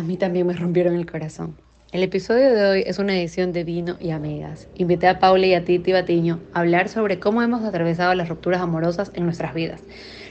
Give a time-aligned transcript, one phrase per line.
[0.00, 1.56] A mí también me rompieron el corazón.
[1.92, 4.66] El episodio de hoy es una edición de Vino y Amigas.
[4.76, 8.62] Invité a Paula y a Titi Batiño a hablar sobre cómo hemos atravesado las rupturas
[8.62, 9.82] amorosas en nuestras vidas,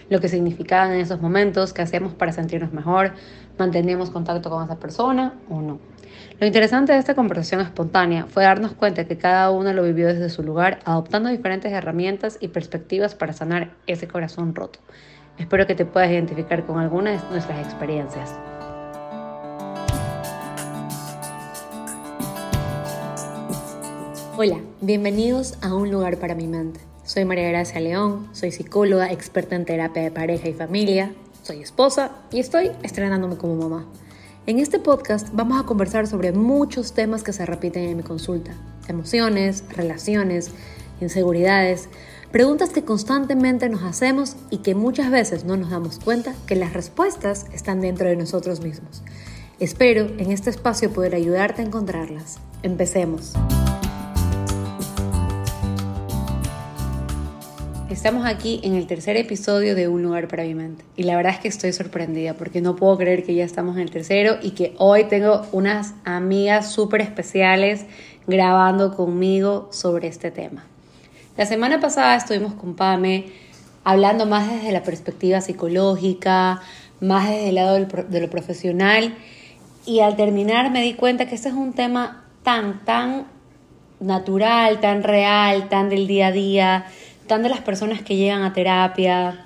[0.10, 3.12] lo que significaban en esos momentos, qué hacíamos para sentirnos mejor,
[3.60, 5.80] manteníamos contacto con esa persona o no.
[6.40, 10.30] Lo interesante de esta conversación espontánea fue darnos cuenta que cada uno lo vivió desde
[10.30, 14.80] su lugar, adoptando diferentes herramientas y perspectivas para sanar ese corazón roto.
[15.38, 18.34] Espero que te puedas identificar con alguna de nuestras experiencias.
[24.42, 26.80] Hola, bienvenidos a Un lugar para mi mente.
[27.04, 32.12] Soy María Gracia León, soy psicóloga, experta en terapia de pareja y familia, soy esposa
[32.32, 33.86] y estoy estrenándome como mamá.
[34.48, 38.52] En este podcast vamos a conversar sobre muchos temas que se repiten en mi consulta.
[38.88, 40.52] Emociones, relaciones,
[41.02, 41.90] inseguridades,
[42.32, 46.72] preguntas que constantemente nos hacemos y que muchas veces no nos damos cuenta que las
[46.72, 49.04] respuestas están dentro de nosotros mismos.
[49.60, 52.38] Espero en este espacio poder ayudarte a encontrarlas.
[52.64, 53.34] Empecemos.
[57.90, 61.34] Estamos aquí en el tercer episodio de Un lugar para mi mente y la verdad
[61.34, 64.52] es que estoy sorprendida porque no puedo creer que ya estamos en el tercero y
[64.52, 67.88] que hoy tengo unas amigas súper especiales
[68.28, 70.68] grabando conmigo sobre este tema.
[71.36, 73.32] La semana pasada estuvimos con Pame
[73.84, 76.62] hablando más desde la perspectiva psicológica,
[77.02, 79.16] más desde el lado de lo profesional
[79.88, 83.26] y al terminar me di cuenta que este es un tema tan, tan
[84.00, 86.86] natural, tan real, tan del día a día,
[87.30, 89.46] tan de las personas que llegan a terapia,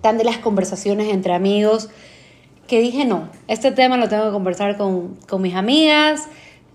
[0.00, 1.88] tan de las conversaciones entre amigos,
[2.66, 6.26] que dije, no, este tema lo tengo que conversar con, con mis amigas,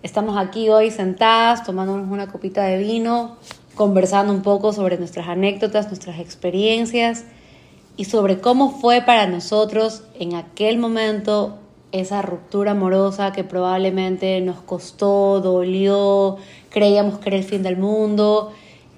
[0.03, 3.35] estamos aquí hoy sentadas, tomándonos una copita de vino,
[3.75, 7.25] conversando un poco sobre nuestras anécdotas, nuestras experiencias
[7.97, 11.57] y sobre cómo fue para nosotros en aquel momento
[11.91, 16.37] esa ruptura amorosa que probablemente nos costó, dolió,
[16.69, 18.53] creíamos que era el fin del mundo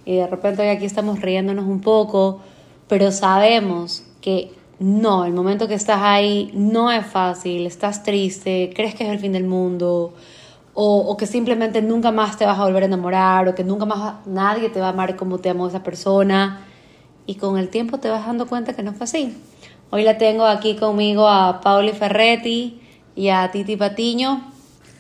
[0.06, 2.42] y de repente hoy aquí estamos riéndonos un poco,
[2.88, 8.96] pero sabemos que no, el momento que estás ahí no es fácil, estás triste, crees
[8.96, 10.14] que es el fin del mundo,
[10.74, 14.16] o, que simplemente nunca más te vas a volver a enamorar, o que nunca más
[14.26, 16.66] nadie te va a amar como te amó esa persona,
[17.26, 19.38] y con el tiempo te vas dando cuenta que no fue así.
[19.92, 22.82] Hoy la tengo aquí conmigo a Pauli Ferretti
[23.16, 24.52] y a Titi Patiño,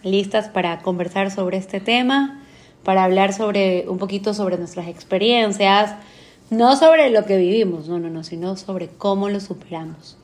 [0.03, 2.42] listas para conversar sobre este tema
[2.83, 5.95] para hablar sobre un poquito sobre nuestras experiencias,
[6.49, 10.17] no sobre lo que vivimos, no, no, no, sino sobre cómo lo superamos,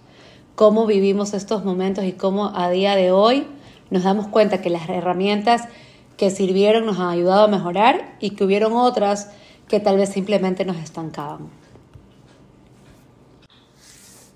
[0.55, 3.47] cómo vivimos estos momentos y cómo a día de hoy
[3.89, 5.63] nos damos cuenta que las herramientas
[6.17, 9.31] que sirvieron nos han ayudado a mejorar y que hubieron otras
[9.67, 11.47] que tal vez simplemente nos estancaban.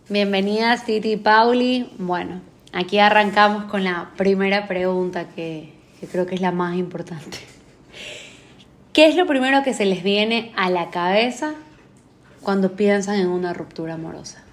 [0.10, 1.90] Bienvenidas Titi y Pauli.
[1.98, 2.42] Bueno,
[2.72, 7.53] aquí arrancamos con la primera pregunta que, que creo que es la más importante.
[8.94, 11.56] ¿Qué es lo primero que se les viene a la cabeza
[12.44, 14.44] cuando piensan en una ruptura amorosa?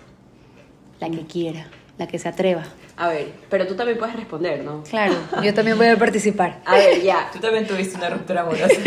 [0.99, 1.69] La que quiera,
[1.99, 2.65] la que se atreva.
[2.97, 4.83] A ver, pero tú también puedes responder, ¿no?
[4.85, 5.13] Claro,
[5.43, 6.63] yo también voy a participar.
[6.65, 8.81] A ver, ya, tú también tuviste una ruptura amorosa.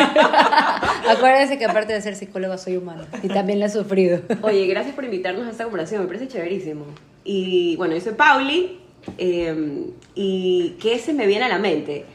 [1.08, 4.22] Acuérdense que aparte de ser psicóloga soy humana y también la he sufrido.
[4.42, 6.86] Oye, gracias por invitarnos a esta conversación, me parece chéverísimo.
[7.24, 8.80] Y bueno, yo soy Pauli,
[9.20, 9.86] eh,
[10.16, 12.06] y ¿qué se me viene a la mente?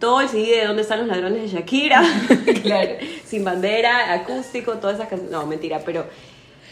[0.00, 2.02] Todo el CD de dónde están los ladrones de Shakira,
[2.62, 2.92] claro,
[3.24, 5.30] sin bandera, acústico, todas esas canciones.
[5.30, 6.06] No, mentira, pero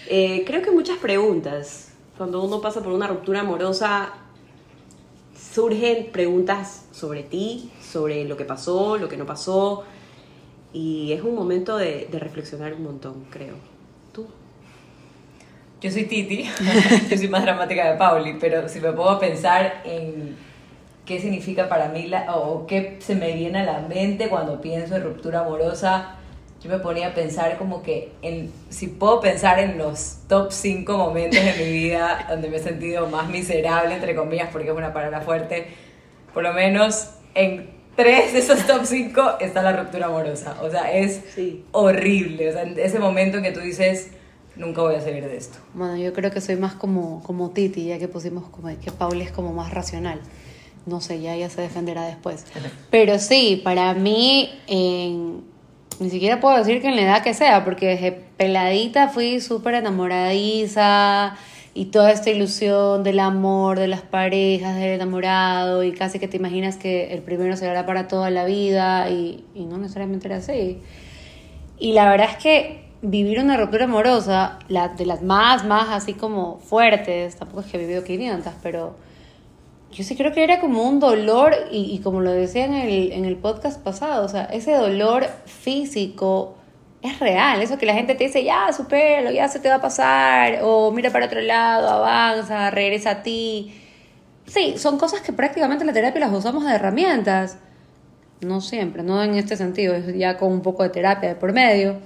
[0.08, 1.92] eh, creo que muchas preguntas.
[2.16, 4.12] Cuando uno pasa por una ruptura amorosa,
[5.38, 9.84] surgen preguntas sobre ti, sobre lo que pasó, lo que no pasó.
[10.72, 13.54] Y es un momento de, de reflexionar un montón, creo.
[14.12, 14.26] ¿Tú?
[15.80, 16.44] Yo soy Titi,
[17.10, 20.47] yo soy más dramática de Pauli, pero si me puedo pensar en
[21.08, 24.94] qué significa para mí la, o qué se me viene a la mente cuando pienso
[24.94, 26.16] en ruptura amorosa,
[26.62, 30.98] yo me ponía a pensar como que en, si puedo pensar en los top 5
[30.98, 34.92] momentos de mi vida donde me he sentido más miserable, entre comillas, porque es una
[34.92, 35.68] palabra fuerte,
[36.34, 40.58] por lo menos en tres de esos top 5 está la ruptura amorosa.
[40.62, 41.22] O sea, es
[41.72, 42.50] horrible.
[42.50, 44.10] O sea, ese momento en que tú dices,
[44.56, 45.56] nunca voy a salir de esto.
[45.72, 49.22] Bueno, yo creo que soy más como, como Titi, ya que pusimos como que Paul
[49.22, 50.20] es como más racional
[50.88, 52.44] no sé, ya ella se defenderá después.
[52.90, 57.86] Pero sí, para mí, ni siquiera puedo decir que en la edad que sea, porque
[57.86, 61.36] desde peladita fui súper enamoradiza
[61.74, 66.36] y toda esta ilusión del amor, de las parejas, del enamorado y casi que te
[66.36, 70.38] imaginas que el primero se hará para toda la vida y, y no necesariamente era
[70.38, 70.78] así.
[71.78, 76.14] Y la verdad es que vivir una ruptura amorosa, la, de las más, más así
[76.14, 78.96] como fuertes, tampoco es que he vivido 500, pero
[79.90, 83.12] yo sí creo que era como un dolor, y, y como lo decía en el,
[83.12, 86.54] en el podcast pasado, o sea, ese dolor físico
[87.02, 87.62] es real.
[87.62, 90.90] Eso que la gente te dice, ya, supéralo, ya se te va a pasar, o
[90.90, 93.74] mira para otro lado, avanza, regresa a ti.
[94.46, 97.58] Sí, son cosas que prácticamente en la terapia las usamos de herramientas.
[98.40, 101.52] No siempre, no en este sentido, es ya con un poco de terapia de por
[101.52, 101.96] medio.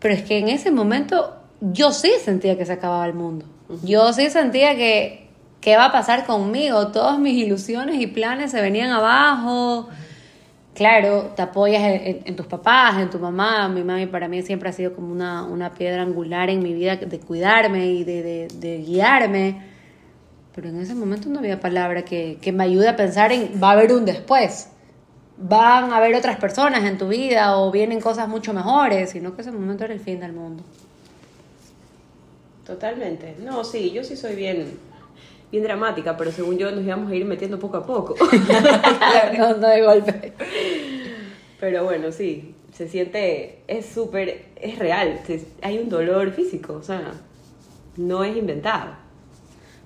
[0.00, 3.46] Pero es que en ese momento yo sí sentía que se acababa el mundo.
[3.82, 5.27] Yo sí sentía que,
[5.60, 6.88] ¿qué va a pasar conmigo?
[6.88, 9.88] Todas mis ilusiones y planes se venían abajo.
[10.74, 13.68] Claro, te apoyas en, en tus papás, en tu mamá.
[13.68, 16.96] Mi mami para mí siempre ha sido como una, una piedra angular en mi vida
[16.96, 19.60] de cuidarme y de, de, guiarme.
[20.54, 23.70] Pero en ese momento no había palabra que, que me ayude a pensar en va
[23.70, 24.68] a haber un después.
[25.36, 29.42] Van a haber otras personas en tu vida o vienen cosas mucho mejores, sino que
[29.42, 30.62] ese momento era el fin del mundo.
[32.64, 33.34] Totalmente.
[33.42, 34.78] No, sí, yo sí soy bien,
[35.50, 38.14] bien dramática, pero según yo nos íbamos a ir metiendo poco a poco.
[39.38, 40.32] no, no de golpe.
[41.60, 46.82] Pero bueno, sí, se siente, es súper, es real, se- hay un dolor físico, o
[46.82, 47.12] sea,
[47.96, 48.92] no es inventado.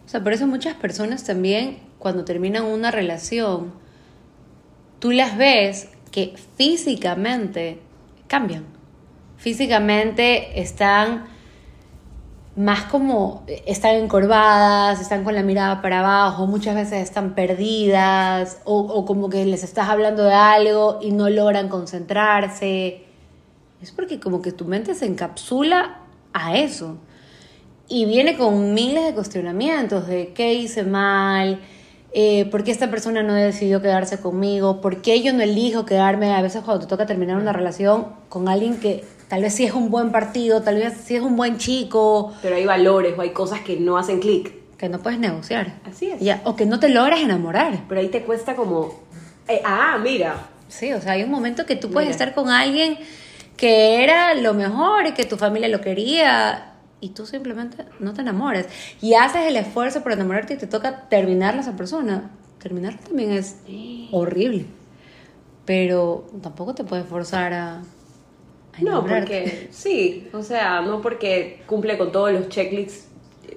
[0.05, 3.73] O sea, por eso muchas personas también, cuando terminan una relación,
[4.99, 7.79] tú las ves que físicamente
[8.27, 8.65] cambian.
[9.39, 11.25] Físicamente están
[12.55, 18.81] más como, están encorvadas, están con la mirada para abajo, muchas veces están perdidas o,
[18.81, 23.05] o como que les estás hablando de algo y no logran concentrarse.
[23.81, 25.99] Es porque como que tu mente se encapsula
[26.33, 26.99] a eso.
[27.89, 31.61] Y viene con miles de cuestionamientos de qué hice mal,
[32.15, 36.33] eh, por qué esta persona no decidió quedarse conmigo, por qué yo no elijo quedarme.
[36.33, 39.73] A veces cuando te toca terminar una relación con alguien que tal vez sí es
[39.73, 43.31] un buen partido, tal vez sí es un buen chico, Pero hay valores o hay
[43.31, 44.53] cosas que no hacen clic.
[44.77, 45.81] que no puedes negociar.
[45.91, 46.21] Así es.
[46.21, 47.85] Ya, o que no te logras enamorar.
[47.89, 49.01] Pero ahí te cuesta como,
[49.49, 52.25] eh, ah, mira, Sí, o sea, hay un momento que tú puedes Mira.
[52.25, 52.99] estar con alguien
[53.57, 58.21] que era lo mejor y que tu familia lo quería y tú simplemente no te
[58.21, 58.67] enamoras.
[59.01, 62.33] Y haces el esfuerzo por enamorarte y te toca terminarla a esa persona.
[62.59, 63.57] Terminarla también es
[64.11, 64.67] horrible.
[65.65, 67.83] Pero tampoco te puedes forzar a,
[68.73, 73.09] a no, porque sí, o sea, no porque cumple con todos los checklists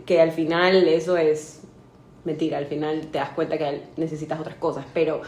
[0.05, 1.61] que al final eso es
[2.25, 5.21] mentira, al final te das cuenta que necesitas otras cosas, pero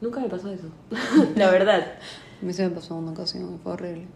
[0.00, 0.66] nunca me pasó eso,
[1.36, 1.94] la verdad.
[2.40, 4.06] A mí se me pasó una ocasión fue horrible.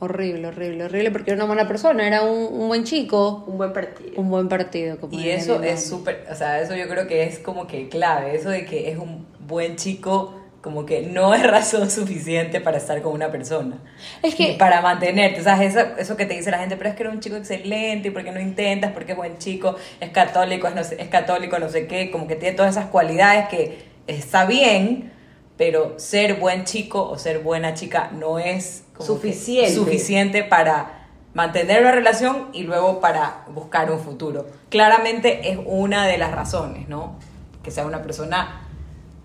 [0.00, 3.72] Horrible, horrible, horrible porque era una buena persona, era un, un buen chico, Un buen
[3.72, 4.12] partido.
[4.16, 4.96] un buen partido.
[4.98, 8.36] Como Y eso es súper, o sea, eso yo creo que es como que clave,
[8.36, 10.34] eso de que es un buen chico,
[10.68, 13.78] como que no es razón suficiente para estar con una persona.
[14.22, 16.94] Es que- para mantenerte, o sea, eso, eso que te dice la gente, pero es
[16.94, 20.10] que era un chico excelente, y por qué no intentas, porque es buen chico, es
[20.10, 23.48] católico, es, no sé, es católico, no sé qué, como que tiene todas esas cualidades
[23.48, 25.10] que está bien,
[25.56, 29.72] pero ser buen chico o ser buena chica no es Suficiente.
[29.74, 34.46] suficiente para mantener una relación y luego para buscar un futuro.
[34.68, 37.18] Claramente es una de las razones, ¿no?
[37.62, 38.67] Que sea una persona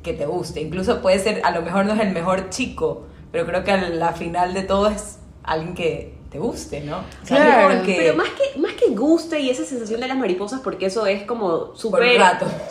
[0.03, 0.61] que te guste.
[0.61, 3.77] Incluso puede ser, a lo mejor no es el mejor chico, pero creo que a
[3.89, 6.97] la final de todo es alguien que te guste, ¿no?
[6.97, 7.69] O sea, Claro.
[7.69, 10.87] mejor que- Pero más que, más que guste y esa sensación de las mariposas, porque
[10.87, 12.19] eso es como súper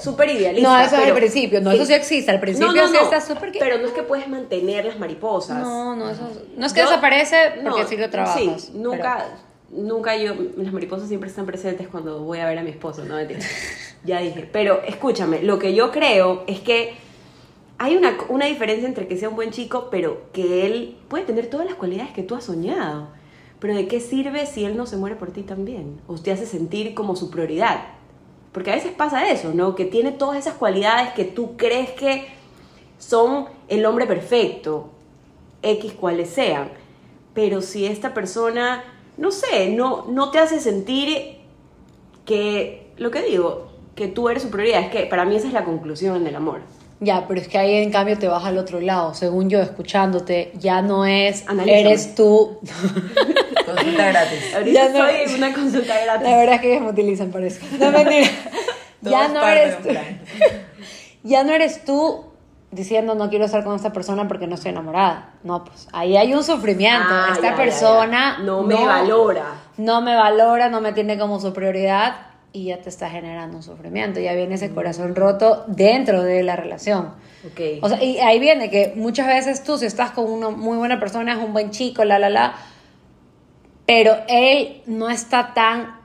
[0.02, 0.68] súper idealista.
[0.68, 2.94] No, eso es pero- al principio, no, eso sí existe, al principio No, no, sí
[2.94, 3.52] no, está súper.
[3.58, 5.58] Pero no es que puedes mantener las mariposas.
[5.60, 8.40] No, no, eso no es que Yo- desaparece porque no, sí lo trabajas.
[8.40, 9.26] Sí, nunca,
[9.70, 13.16] nunca yo, las mariposas siempre están presentes cuando voy a ver a mi esposo, ¿no?
[14.04, 14.48] Ya dije.
[14.52, 16.94] Pero escúchame, lo que yo creo es que
[17.82, 21.66] hay una, diferencia entre que sea un buen chico, pero que él puede tener todas
[21.66, 23.08] las cualidades que tú has soñado.
[23.58, 26.00] Pero ¿de qué sirve si él no se muere por ti también?
[26.06, 27.82] O te hace sentir como su prioridad.
[28.52, 29.74] Porque a veces pasa eso, ¿no?
[29.74, 32.28] Que tiene todas esas cualidades que tú crees que
[32.98, 34.90] son el hombre perfecto,
[35.62, 36.70] X cuales sean.
[37.34, 38.84] Pero si esta persona,
[39.16, 41.38] no sé, no, no te hace sentir
[42.24, 45.52] que, lo que digo, que tú eres su prioridad, es que para mí esa es
[45.52, 46.60] la conclusión del amor.
[47.04, 49.12] Ya, pero es que ahí en cambio te vas al otro lado.
[49.12, 51.80] Según yo, escuchándote, ya no es Analízame.
[51.80, 52.60] eres tú.
[53.66, 54.54] Consulta gratis.
[54.54, 56.28] Ahorita Ya no- soy una consulta gratis.
[56.28, 57.60] La verdad es que ellos me utilizan para eso.
[57.78, 58.28] No, mentira.
[59.02, 59.88] Ya no eres tú.
[61.24, 62.24] Ya no eres tú
[62.72, 65.34] diciendo no quiero estar con esta persona porque no estoy enamorada.
[65.44, 67.08] No, pues ahí hay un sufrimiento.
[67.10, 68.38] Ah, esta ya, ya, persona.
[68.38, 69.44] No me valora.
[69.76, 72.14] No me valora, no me tiene como su prioridad
[72.52, 74.20] y ya te está generando un sufrimiento.
[74.20, 77.14] Ya viene ese corazón roto dentro de la relación.
[77.46, 77.60] Ok.
[77.82, 81.00] O sea, y ahí viene que muchas veces tú, si estás con una muy buena
[81.00, 82.54] persona, es un buen chico, la, la, la,
[83.86, 86.02] pero él no está tan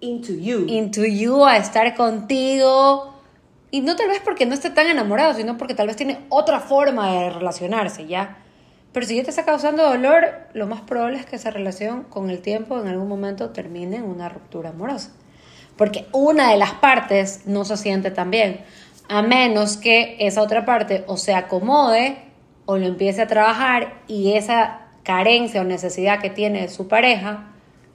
[0.00, 0.64] Into you.
[0.68, 3.14] into you a estar contigo
[3.72, 6.60] Y no tal vez porque no esté tan enamorado, sino porque tal vez tiene otra
[6.60, 8.38] forma de relacionarse, ¿ya?
[8.92, 12.30] Pero si ya te está causando dolor, lo más probable es que esa relación con
[12.30, 15.12] el tiempo en algún momento termine en una ruptura amorosa.
[15.78, 18.60] Porque una de las partes no se siente tan bien,
[19.08, 22.18] a menos que esa otra parte o se acomode
[22.66, 27.54] o lo empiece a trabajar y esa carencia o necesidad que tiene de su pareja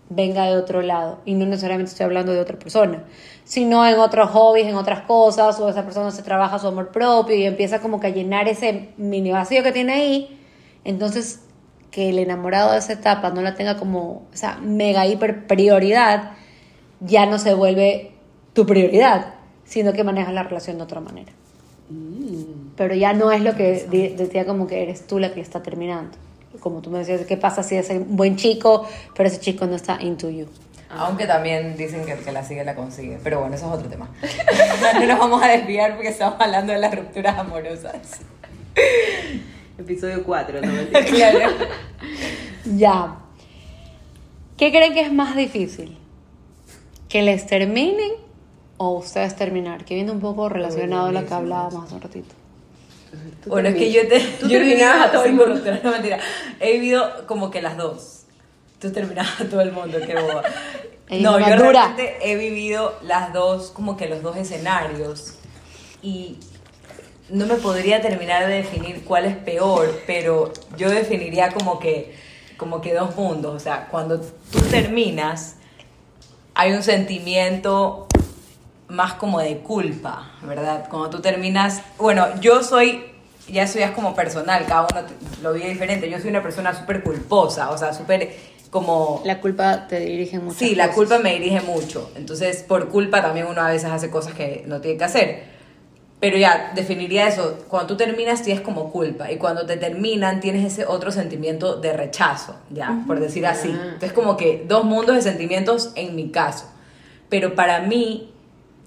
[0.09, 1.19] venga de otro lado.
[1.25, 3.03] Y no necesariamente estoy hablando de otra persona,
[3.43, 7.35] sino en otros hobbies, en otras cosas, o esa persona se trabaja su amor propio
[7.35, 10.39] y empieza como que a llenar ese mini vacío que tiene ahí.
[10.83, 11.41] Entonces,
[11.91, 16.31] que el enamorado de esa etapa no la tenga como esa mega hiper prioridad,
[17.05, 18.11] ya no se vuelve
[18.53, 21.31] tu prioridad, sino que manejas la relación de otra manera.
[22.75, 23.85] Pero ya no es lo que
[24.17, 26.17] decía como que eres tú la que está terminando
[26.59, 29.75] como tú me decías, ¿qué pasa si es un buen chico, pero ese chico no
[29.75, 30.47] está into you?
[30.89, 33.17] Aunque también dicen que el que la sigue la consigue.
[33.23, 34.09] Pero bueno, eso es otro tema.
[34.93, 38.21] no nos vamos a desviar porque estamos hablando de las rupturas amorosas.
[39.77, 40.99] Episodio 4, ¿no?
[41.09, 41.49] claro.
[42.75, 43.15] Ya.
[44.55, 45.97] ¿Qué creen que es más difícil?
[47.13, 48.13] ¿Que les terminen
[48.77, 49.85] o ustedes terminar?
[49.85, 52.33] Que viene un poco relacionado a lo que hablábamos hace un ratito.
[53.45, 54.19] Bueno, es que yo te.
[54.19, 55.61] Tú terminabas a todo el mundo.
[55.83, 56.17] No, mentira.
[56.59, 58.21] He vivido como que las dos.
[58.79, 60.41] Tú terminabas a todo el mundo, qué boba.
[61.11, 65.35] No, yo realmente he vivido las dos, como que los dos escenarios.
[66.01, 66.39] Y
[67.29, 72.15] no me podría terminar de definir cuál es peor, pero yo definiría como que,
[72.57, 73.53] como que dos mundos.
[73.53, 75.57] O sea, cuando tú terminas,
[76.55, 78.07] hay un sentimiento
[78.87, 80.87] más como de culpa, ¿verdad?
[80.89, 83.03] Cuando tú terminas, bueno, yo soy,
[83.47, 85.07] ya eso ya es como personal, cada uno
[85.41, 88.35] lo vive diferente, yo soy una persona súper culposa, o sea, súper
[88.69, 89.21] como...
[89.25, 90.57] La culpa te dirige mucho.
[90.57, 94.33] Sí, la culpa me dirige mucho, entonces por culpa también uno a veces hace cosas
[94.33, 95.52] que no tiene que hacer.
[96.23, 100.63] Pero ya, definiría eso, cuando tú terminas tienes como culpa y cuando te terminan tienes
[100.71, 103.75] ese otro sentimiento de rechazo, ya, por decir así.
[103.77, 103.87] Ah.
[103.87, 106.71] Entonces como que dos mundos de sentimientos en mi caso.
[107.27, 108.31] Pero para mí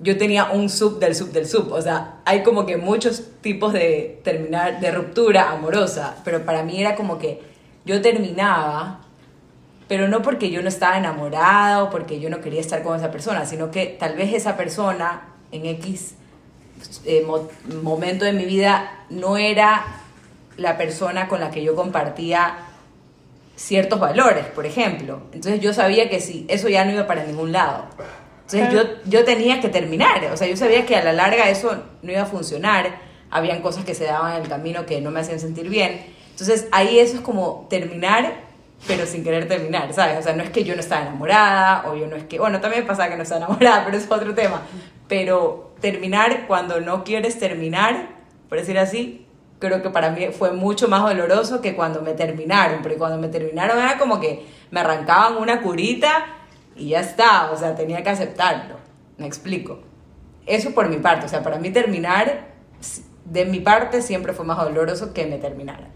[0.00, 1.71] yo tenía un sub del sub del sub.
[1.73, 6.81] O sea, hay como que muchos tipos de terminar, de ruptura amorosa, pero para mí
[6.81, 7.43] era como que
[7.85, 9.00] yo terminaba,
[9.88, 13.11] pero no porque yo no estaba enamorada o porque yo no quería estar con esa
[13.11, 16.14] persona, sino que tal vez esa persona en X
[17.05, 17.26] eh,
[17.83, 19.85] momento de mi vida no era
[20.57, 22.57] la persona con la que yo compartía
[23.57, 25.23] ciertos valores, por ejemplo.
[25.33, 27.87] Entonces yo sabía que sí, eso ya no iba para ningún lado.
[28.43, 31.83] Entonces yo, yo tenía que terminar, o sea, yo sabía que a la larga eso
[32.02, 32.99] no iba a funcionar,
[33.31, 36.07] habían cosas que se daban en el camino que no me hacían sentir bien.
[36.31, 38.35] Entonces ahí eso es como terminar,
[38.87, 40.19] pero sin querer terminar, ¿sabes?
[40.19, 42.61] O sea, no es que yo no estaba enamorada, o yo no es que, bueno,
[42.61, 44.62] también pasa que no estaba enamorada, pero es otro tema.
[45.09, 48.09] Pero terminar cuando no quieres terminar,
[48.49, 49.26] por decir así,
[49.59, 53.28] creo que para mí fue mucho más doloroso que cuando me terminaron, porque cuando me
[53.28, 56.26] terminaron era como que me arrancaban una curita
[56.75, 58.76] y ya está, o sea, tenía que aceptarlo,
[59.18, 59.80] me explico.
[60.47, 62.49] Eso por mi parte, o sea, para mí terminar,
[63.25, 65.88] de mi parte siempre fue más doloroso que me terminara.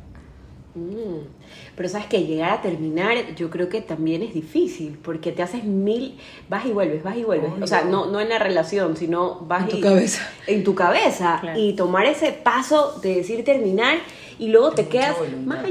[0.75, 1.40] Mm.
[1.81, 5.65] Pero sabes que llegar a terminar yo creo que también es difícil, porque te haces
[5.65, 6.19] mil,
[6.51, 7.53] vas y vuelves, vas y vuelves.
[7.59, 10.31] o sea, no, no en la relación, sino vas en tu cabeza.
[10.47, 11.41] En tu cabeza.
[11.57, 13.97] Y tomar ese paso de decir terminar
[14.39, 15.65] y luego te quedas más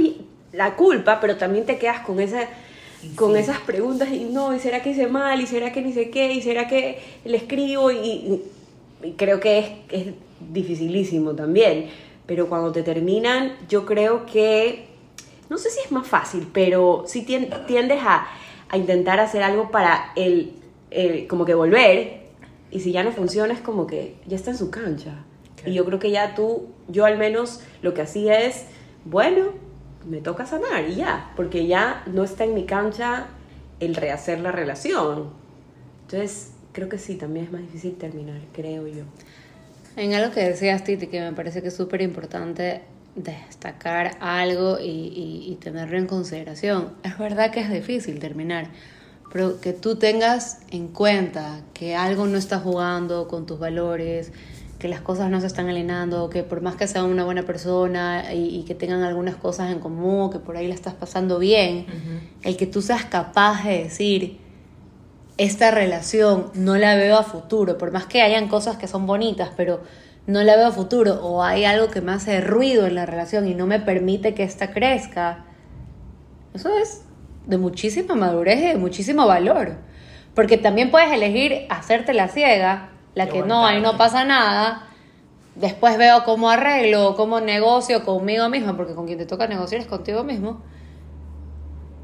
[0.51, 2.47] la culpa, pero también te quedas con esa
[3.13, 5.39] con esas preguntas y no, ¿y será que hice mal?
[5.39, 6.33] ¿Y será que ni sé qué?
[6.33, 7.91] ¿Y será que le escribo?
[7.91, 8.41] Y,
[9.15, 10.13] creo que es, es
[10.51, 11.85] dificilísimo también.
[12.25, 14.88] Pero cuando te terminan, yo creo que,
[15.49, 18.27] no sé si es más fácil, pero si tiendes a,
[18.69, 20.53] a intentar hacer algo para el,
[21.27, 22.19] como que volver.
[22.71, 25.25] Y si ya no funciona, es como que ya está en su cancha.
[25.65, 28.65] Y yo creo que ya tú, yo al menos lo que hacía es,
[29.05, 29.53] bueno,
[30.07, 33.27] me toca sanar y ya, porque ya no está en mi cancha
[33.79, 35.31] el rehacer la relación.
[36.03, 39.03] Entonces, creo que sí, también es más difícil terminar, creo yo.
[39.95, 42.81] En algo que decías, Titi, que me parece que es súper importante
[43.23, 46.93] destacar algo y, y, tenerlo en consideración.
[47.03, 48.67] Es verdad que es difícil terminar,
[49.31, 54.31] pero que tú tengas en cuenta que algo no está jugando con tus valores,
[54.79, 58.33] que las cosas no se están alineando, que por más que sea una buena persona
[58.33, 61.85] y, que tengan algunas cosas en común, que por ahí la estás pasando bien,
[62.43, 64.39] el que tú seas capaz de decir,
[65.37, 69.49] esta relación no la veo a futuro, por más que hayan cosas que son bonitas,
[69.55, 69.81] pero
[70.29, 73.55] no la veo futuro, o hay algo que me hace ruido en la relación y
[73.55, 75.45] no me permite que esta crezca,
[76.53, 77.03] eso es
[77.47, 79.77] de muchísima madurez y de muchísimo valor.
[80.35, 84.87] Porque también puedes elegir hacerte la ciega la que no, ahí no pasa nada,
[85.55, 89.87] después veo cómo arreglo, cómo negocio conmigo mismo, porque con quien te toca negociar es
[89.87, 90.61] contigo mismo,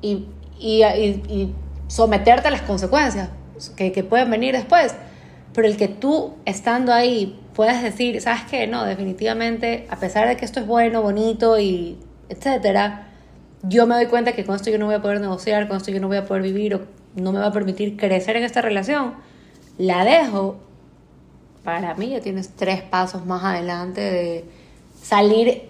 [0.02, 0.26] y,
[0.60, 1.56] y, y- y
[1.88, 3.30] someterte a las consecuencias
[3.76, 4.96] que, que pueden venir después.
[5.54, 8.68] Pero el que tú, estando ahí, puedas decir, ¿sabes qué?
[8.68, 11.98] No, definitivamente, a pesar de que esto es bueno, bonito y
[12.30, 13.08] etcétera,
[13.64, 15.92] yo me doy cuenta que con esto yo no voy a poder negociar, con esto
[15.92, 16.82] yo no voy a poder vivir o
[17.16, 19.14] no me va a permitir crecer en esta relación,
[19.78, 20.58] la dejo.
[21.64, 24.46] Para mí ya tienes tres pasos más adelante de
[25.02, 25.64] salir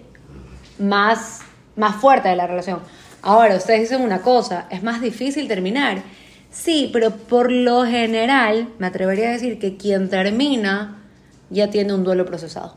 [0.78, 1.40] más,
[1.76, 2.80] más fuerte de la relación.
[3.22, 6.02] Ahora, ustedes dicen una cosa, es más difícil terminar.
[6.50, 11.05] Sí, pero por lo general me atrevería a decir que quien termina
[11.50, 12.74] ya tiene un duelo procesado.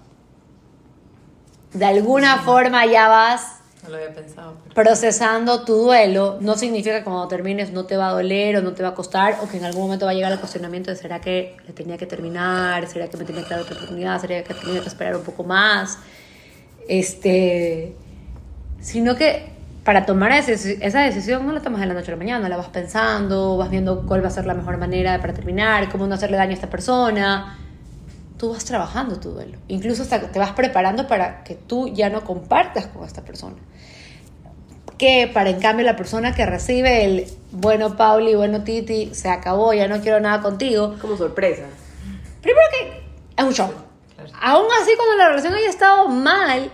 [1.74, 4.56] De alguna forma ya vas No lo había pensado.
[4.64, 6.38] pero- procesando tu duelo.
[6.42, 8.96] No significa que cuando termines no te va a doler o no te va a
[8.96, 11.74] costar o que en algún momento va a llegar el cuestionamiento de ¿será que le
[11.74, 12.88] tenía que terminar?
[12.88, 14.20] ¿Será que me tenía que dar otra oportunidad?
[14.20, 16.00] ¿Será que tenía que esperar un poco más?
[16.88, 17.96] Este,
[18.82, 19.48] sino que
[19.84, 22.68] para tomar esa decisión no la tomas de la noche a la mañana, la vas
[22.70, 26.38] pensando, vas viendo cuál va a ser la mejor manera para terminar, cómo no hacerle
[26.38, 27.58] daño a esta persona.
[28.40, 29.58] Tú vas trabajando tu duelo.
[29.68, 33.58] Incluso hasta te vas preparando para que tú ya no compartas con esta persona.
[34.98, 39.74] Que para en cambio la persona que recibe el bueno Pauli, bueno Titi, se acabó,
[39.74, 41.64] ya no quiero nada contigo, Como sorpresa.
[42.42, 43.04] Primero que
[43.36, 43.74] es un shock.
[44.16, 44.32] Claro.
[44.42, 46.72] Aún así, cuando la relación haya estado mal,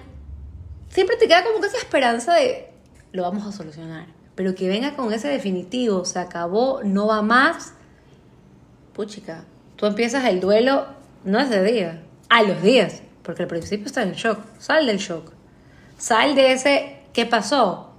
[0.90, 2.72] siempre te queda como que esa esperanza de
[3.12, 4.06] lo vamos a solucionar.
[4.36, 7.74] Pero que venga con ese definitivo, se acabó, no va más.
[8.94, 9.46] Puchica,
[9.78, 10.88] tú empiezas el duelo,
[11.26, 13.02] no ese día, a los días.
[13.24, 14.40] Porque al principio estás en shock.
[14.60, 15.32] Sal del shock.
[15.98, 17.92] Sal de ese, ¿qué pasó?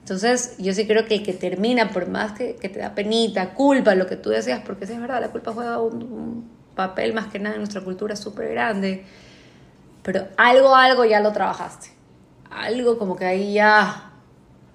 [0.00, 3.54] Entonces, yo sí creo que el que termina, por más que, que te da penita,
[3.54, 7.12] culpa, lo que tú decías, porque sí es verdad, la culpa juega un, un papel
[7.12, 9.04] más que nada en nuestra cultura súper grande,
[10.02, 11.90] pero algo, algo ya lo trabajaste.
[12.50, 14.12] Algo como que ahí ya,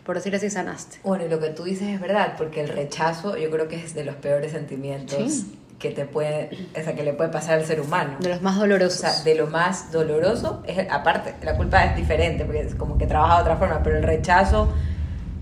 [0.05, 0.99] por decir así, sanaste.
[1.03, 3.93] Bueno, y lo que tú dices es verdad, porque el rechazo yo creo que es
[3.93, 5.59] de los peores sentimientos Sí.
[5.79, 8.17] Que te puede, o sea, que le puede pasar al ser humano.
[8.19, 8.99] De los más O dolorosos.
[8.99, 13.05] sea, de lo más doloroso, es, aparte, la culpa es diferente, porque es como que
[13.05, 14.73] trabaja de otra forma, pero el rechazo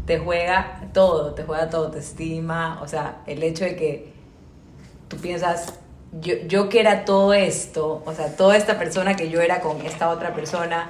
[0.05, 4.13] te juega todo, te juega todo, te estima, o sea, el hecho de que
[5.07, 5.73] tú piensas,
[6.19, 9.81] yo, yo que era todo esto, o sea, toda esta persona que yo era con
[9.85, 10.89] esta otra persona,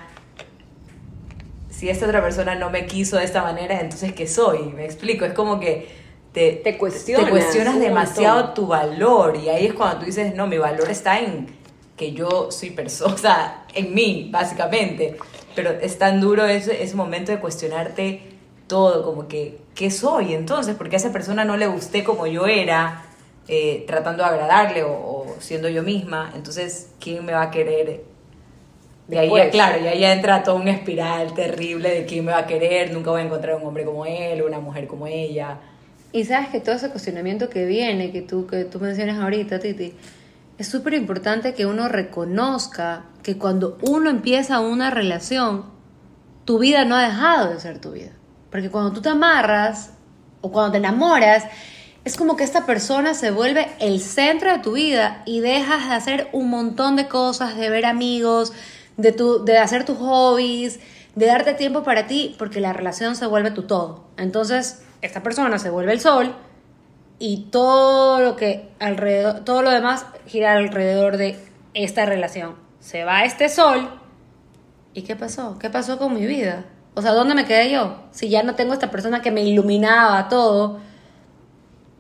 [1.70, 4.64] si esta otra persona no me quiso de esta manera, entonces ¿qué soy?
[4.74, 6.05] Me explico, es como que
[6.36, 10.36] te, Te cuestionas te cuestionas un demasiado tu valor y ahí es cuando tú dices,
[10.36, 11.48] no, mi valor está en
[11.96, 15.18] que yo soy persona, o sea, en mí, básicamente.
[15.56, 18.34] Pero es tan duro ese, ese momento de cuestionarte
[18.68, 20.76] todo, como que, ¿qué soy entonces?
[20.76, 23.06] Porque a esa persona no le gusté como yo era,
[23.48, 28.04] eh, tratando de agradarle o, o siendo yo misma, entonces, ¿quién me va a querer?
[29.08, 32.34] Y ahí ya, claro, y ahí ya entra todo un espiral terrible de quién me
[32.34, 35.60] va a querer, nunca voy a encontrar un hombre como él, una mujer como ella.
[36.16, 39.94] Y sabes que todo ese cuestionamiento que viene, que tú, que tú mencionas ahorita, Titi,
[40.58, 45.66] es súper importante que uno reconozca que cuando uno empieza una relación,
[46.46, 48.12] tu vida no ha dejado de ser tu vida.
[48.50, 49.92] Porque cuando tú te amarras
[50.40, 51.44] o cuando te enamoras,
[52.06, 55.96] es como que esta persona se vuelve el centro de tu vida y dejas de
[55.96, 58.54] hacer un montón de cosas, de ver amigos,
[58.96, 60.80] de, tu, de hacer tus hobbies,
[61.14, 64.06] de darte tiempo para ti, porque la relación se vuelve tu todo.
[64.16, 66.36] Entonces, esta persona se vuelve el sol
[67.20, 71.40] y todo lo que alrededor, todo lo demás gira alrededor de
[71.74, 72.56] esta relación.
[72.80, 73.90] Se va este sol
[74.96, 75.60] ¿y qué pasó?
[75.60, 76.66] ¿Qué pasó con mi vida?
[76.96, 78.06] O sea, ¿dónde me quedé yo?
[78.12, 80.80] Si ya no tengo esta persona que me iluminaba todo.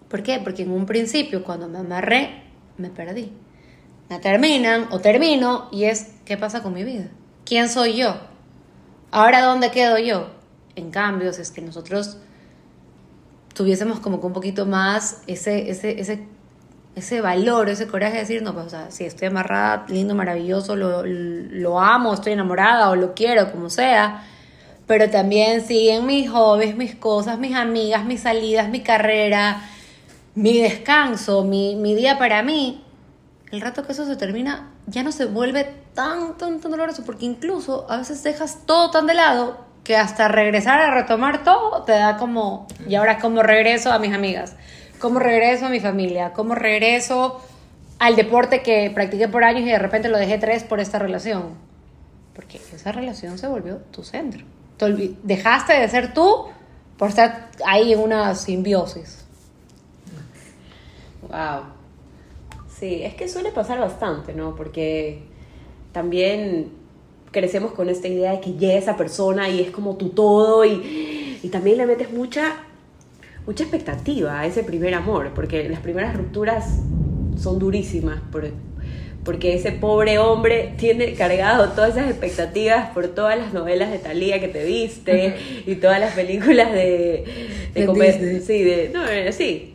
[0.07, 0.39] ¿Por qué?
[0.39, 2.43] Porque en un principio, cuando me amarré,
[2.77, 3.33] me perdí.
[4.09, 7.07] Me terminan o termino y es, ¿qué pasa con mi vida?
[7.43, 8.15] ¿Quién soy yo?
[9.11, 10.29] Ahora, ¿dónde quedo yo?
[10.75, 12.17] En cambio, si es que nosotros
[13.55, 16.27] tuviésemos como que un poquito más ese, ese, ese,
[16.95, 20.75] ese valor, ese coraje de decir, no, pues, o sea, si estoy amarrada, lindo, maravilloso,
[20.75, 24.23] lo, lo amo, estoy enamorada o lo quiero, como sea,
[24.85, 29.61] pero también siguen mis hobbies, mis cosas, mis amigas, mis salidas, mi carrera,
[30.35, 32.83] mi descanso, mi, mi día para mí,
[33.51, 35.63] el rato que eso se termina, ya no se vuelve
[35.93, 40.27] tan, tan, tan doloroso, porque incluso a veces dejas todo tan de lado que hasta
[40.27, 44.55] regresar a retomar todo te da como, y ahora cómo regreso a mis amigas,
[44.99, 47.39] cómo regreso a mi familia, cómo regreso
[47.99, 51.51] al deporte que practiqué por años y de repente lo dejé tres por esta relación.
[52.33, 54.43] Porque esa relación se volvió tu centro.
[55.23, 56.47] Dejaste de ser tú
[56.97, 59.23] por estar ahí en una simbiosis.
[61.21, 61.61] Wow.
[62.67, 64.55] Sí, es que suele pasar bastante, ¿no?
[64.55, 65.23] Porque
[65.93, 66.71] también
[67.35, 71.37] crecemos con esta idea de que llega esa persona y es como tu todo y,
[71.43, 72.55] y también le metes mucha,
[73.45, 76.79] mucha expectativa a ese primer amor, porque las primeras rupturas
[77.37, 78.49] son durísimas, por-
[79.25, 84.39] porque ese pobre hombre tiene cargado todas esas expectativas por todas las novelas de Thalía
[84.39, 87.25] que te viste y todas las películas de,
[87.73, 89.73] de De comer- sí, de, no, eh, sí,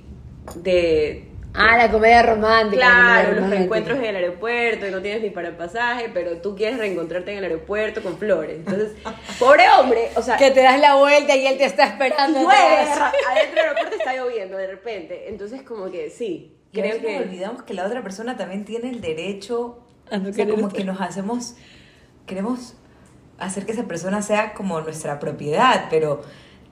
[0.62, 2.84] de Ah, la comedia romántica.
[2.84, 6.08] la Claro, comedia los reencuentros en el aeropuerto y no tienes ni para el pasaje,
[6.14, 8.56] pero tú quieres reencontrarte en el aeropuerto con flores.
[8.58, 8.92] Entonces,
[9.38, 12.48] pobre hombre, o sea, Que te das la vuelta y él te está esperando.
[12.48, 15.28] adentro del aeropuerto está lloviendo de repente.
[15.28, 18.64] Entonces, como que sí, Y creo veces nos que olvidamos que la otra persona también
[18.64, 20.72] tiene el derecho, A no o sea, como estar.
[20.78, 21.56] que nos hacemos,
[22.26, 22.74] queremos
[23.38, 26.22] hacer que esa persona sea como nuestra propiedad, pero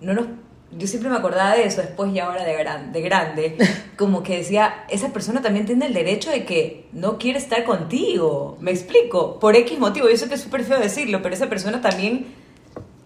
[0.01, 0.27] no nos,
[0.70, 3.57] yo siempre me acordaba de eso después y ahora de, gran, de grande,
[3.96, 8.57] como que decía, esa persona también tiene el derecho de que no quiere estar contigo,
[8.61, 11.81] me explico, por X motivo, yo sé que es súper feo decirlo, pero esa persona
[11.81, 12.26] también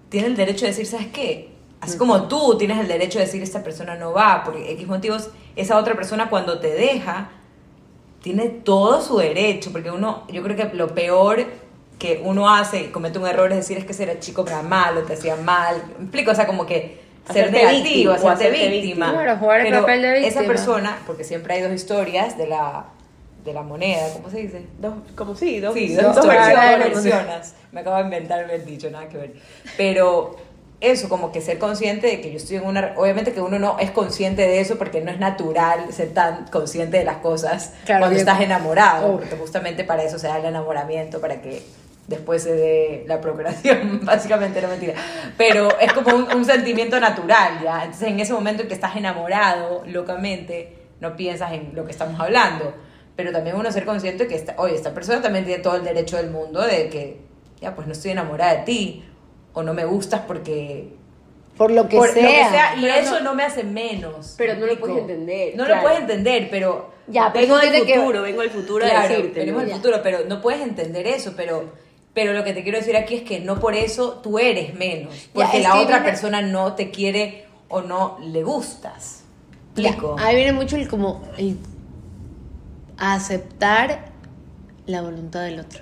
[0.09, 1.51] tiene el derecho de decir, ¿sabes qué?
[1.81, 5.31] Así como tú tienes el derecho de decir, esta persona no va, por X motivos,
[5.57, 7.31] esa otra persona cuando te deja,
[8.23, 11.45] tiene todo su derecho, porque uno, yo creo que lo peor
[11.99, 14.63] que uno hace y comete un error es decir, es que ese era chico era
[14.63, 18.15] malo, te hacía mal, me explico, o sea, como que ser Hacerte negativo, víctima, o
[18.15, 19.07] hacerte hacerte víctima.
[19.07, 19.13] víctima.
[19.23, 20.47] Claro, jugar el Pero papel de Esa víctima.
[20.47, 22.85] persona, porque siempre hay dos historias de la,
[23.45, 24.67] de la moneda, ¿cómo se dice?
[24.79, 26.95] dos, como sí, dos, Sí, dos dos, versiones, versiones.
[26.95, 27.55] dos versiones.
[27.73, 29.33] Me acabo de inventar el dicho, nada que ver.
[29.77, 30.37] Pero
[30.81, 32.95] eso, como que ser consciente de que yo estoy en una...
[32.97, 36.99] Obviamente que uno no es consciente de eso porque no es natural ser tan consciente
[36.99, 38.29] de las cosas Claro, cuando bien.
[38.29, 39.13] estás enamorado.
[39.15, 39.21] Uf.
[39.21, 41.63] Porque justamente para eso se da el enamoramiento, para que
[42.07, 44.95] después se dé la procreación, básicamente, no mentira.
[45.37, 47.85] Pero es como un, un sentimiento natural, ¿ya?
[47.85, 52.21] Entonces en ese momento en que estás enamorado, locamente, no piensas en lo que estamos
[52.21, 52.75] hablando.
[53.17, 56.17] Pero también uno ser consciente que, esta, oye, esta persona también tiene todo el derecho
[56.17, 57.21] del mundo de que,
[57.61, 59.05] ya, pues no estoy enamorada de ti,
[59.53, 60.95] o no me gustas porque...
[61.57, 62.75] Por lo que por lo sea.
[62.77, 64.35] y Pero eso no- no, me hace menos.
[64.39, 65.77] pero ¿me no lo puedes entender, No claro.
[65.77, 66.91] lo puedes entender, pero...
[67.09, 69.41] Ya, pero vengo del tiene que- futuro, vengo del futuro Claro, a decirte.
[69.41, 71.71] venimos del futuro, pero no puedes entender eso, pero,
[72.15, 75.29] pero lo que te quiero decir aquí es que no por eso tú eres menos,
[75.33, 79.21] porque la otra viene- persona no te quiere o no le gustas.
[79.77, 80.17] Ya, ¿Explico?
[80.19, 81.57] ahí viene mucho el como el
[82.99, 84.11] aceptar
[84.87, 85.81] la voluntad del otro.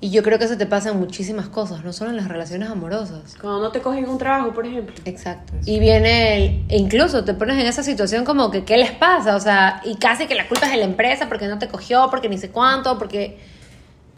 [0.00, 2.68] Y yo creo que eso te pasa en muchísimas cosas, no solo en las relaciones
[2.70, 3.36] amorosas.
[3.40, 4.94] Cuando no te cogen un trabajo, por ejemplo.
[5.04, 5.54] Exacto.
[5.66, 9.34] Y viene el, e incluso te pones en esa situación como que, ¿qué les pasa?
[9.34, 12.08] O sea, y casi que la culpa es de la empresa porque no te cogió,
[12.10, 13.38] porque ni sé cuánto, porque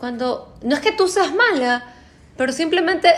[0.00, 1.84] cuando, no es que tú seas mala,
[2.36, 3.12] pero simplemente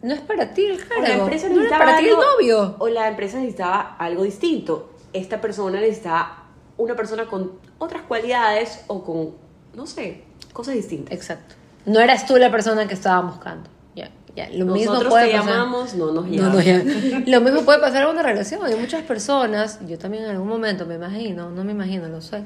[0.00, 1.26] no es para ti el cargo.
[1.26, 2.76] no es para ti el novio.
[2.78, 4.92] O la empresa necesitaba algo distinto.
[5.12, 6.44] Esta persona necesitaba
[6.76, 9.32] una persona con otras cualidades o con,
[9.74, 10.22] no sé,
[10.52, 11.12] cosas distintas.
[11.12, 11.56] Exacto.
[11.84, 13.68] No eras tú la persona que estaban buscando.
[13.96, 14.48] Ya, ya.
[14.50, 15.52] Lo mismo puede te pasar.
[15.52, 16.54] llamamos, no nos No, llamamos.
[16.56, 16.82] no, ya.
[17.26, 18.64] Lo mismo puede pasar en una relación.
[18.64, 22.42] Hay muchas personas, yo también en algún momento me imagino, no me imagino, lo soy,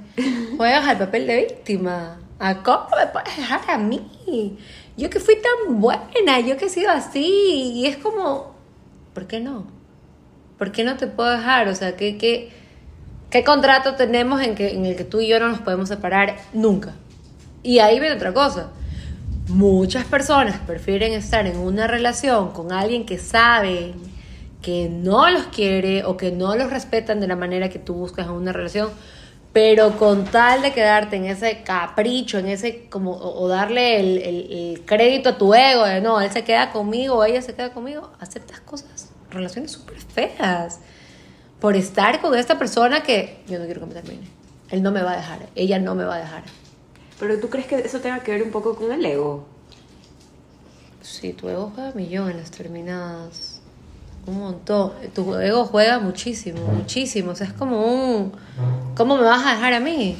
[0.56, 2.18] juegas al papel de víctima.
[2.38, 4.58] ¿A cómo me puedes dejar a mí?
[4.96, 7.72] Yo que fui tan buena, yo que he sido así.
[7.74, 8.54] Y es como,
[9.14, 9.66] ¿por qué no?
[10.56, 11.68] ¿Por qué no te puedo dejar?
[11.68, 12.50] O sea, ¿qué, qué,
[13.30, 16.36] qué contrato tenemos en, que, en el que tú y yo no nos podemos separar
[16.52, 16.94] nunca?
[17.62, 18.70] Y ahí viene otra cosa.
[19.48, 23.94] Muchas personas prefieren estar en una relación con alguien que saben
[24.62, 28.26] que no los quiere o que no los respetan de la manera que tú buscas
[28.26, 28.90] en una relación,
[29.60, 34.52] pero con tal de quedarte en ese capricho, en ese como o, darle el, el-
[34.52, 38.12] el crédito a tu ego de no, él se queda conmigo ella se queda conmigo,
[38.20, 40.78] aceptas cosas, relaciones súper feas
[41.58, 44.28] por estar con esta persona que yo no quiero que me termine.
[44.70, 46.44] Él no me va a dejar, ella no me va a dejar.
[47.18, 49.44] Pero tú crees que eso tenga que ver un poco con el ego.
[51.02, 53.57] Sí, tu ego juega millón en las terminadas.
[54.28, 54.92] Un montón.
[55.14, 57.30] Tu ego juega muchísimo, muchísimo.
[57.30, 58.32] O sea, es como un...
[58.94, 60.16] ¿Cómo me vas a dejar a mí?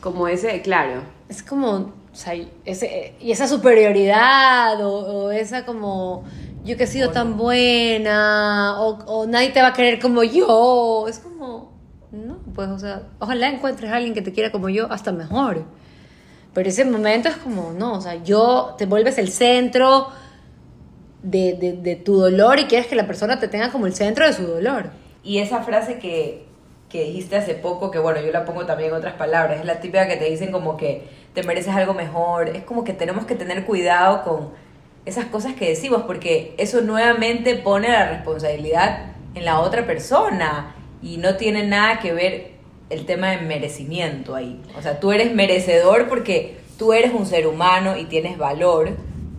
[0.00, 1.00] Como ese, claro.
[1.28, 1.70] Es como...
[2.12, 2.34] O sea,
[2.66, 6.24] ese, y esa superioridad o, o esa como...
[6.64, 11.06] Yo que he sido tan buena o, o nadie te va a querer como yo.
[11.08, 11.72] Es como...
[12.12, 15.64] No, pues, o sea, ojalá encuentres a alguien que te quiera como yo, hasta mejor.
[16.52, 20.08] Pero ese momento es como, no, o sea, yo te vuelves el centro
[21.30, 24.32] de, de- tu dolor y quieres que la persona te tenga como el centro de
[24.32, 24.90] su dolor.
[25.24, 26.44] Y esa frase que,
[26.88, 29.80] que dijiste hace poco, que bueno, yo la pongo también en otras palabras, es la
[29.80, 31.02] típica que te dicen como que
[31.34, 32.48] te mereces algo mejor.
[32.50, 34.50] Es como que tenemos que tener cuidado con
[35.04, 41.16] esas cosas que decimos, porque eso nuevamente pone la responsabilidad en la otra persona y
[41.18, 42.50] no tiene nada que ver
[42.88, 44.60] el tema de merecimiento ahí.
[44.78, 48.90] O sea, tú eres merecedor porque tú eres un ser humano y tienes valor,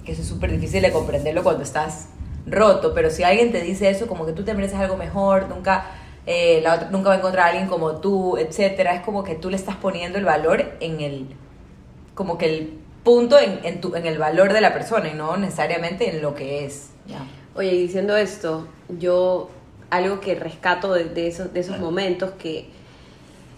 [0.07, 2.07] que eso es súper difícil de comprenderlo cuando estás
[2.45, 5.83] roto, pero si alguien te dice eso, como que tú te mereces algo mejor, nunca,
[6.25, 9.35] eh, la otra, nunca va a encontrar a alguien como tú, etcétera, es como que
[9.35, 11.27] tú le estás poniendo el valor en el,
[12.15, 15.35] como que el punto en, en, tu, en el valor de la persona y no
[15.35, 16.91] necesariamente en lo que es.
[17.05, 17.27] Ya.
[17.53, 18.65] Oye, diciendo esto,
[18.97, 19.49] yo
[19.89, 22.69] algo que rescato de, esos, de esos momentos que,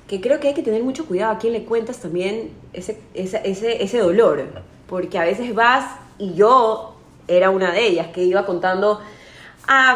[0.08, 3.40] que creo que hay que tener mucho cuidado a quién le cuentas también ese, ese,
[3.44, 5.86] ese, ese dolor, porque a veces vas
[6.18, 6.96] y yo
[7.28, 9.00] era una de ellas que iba contando
[9.68, 9.92] a,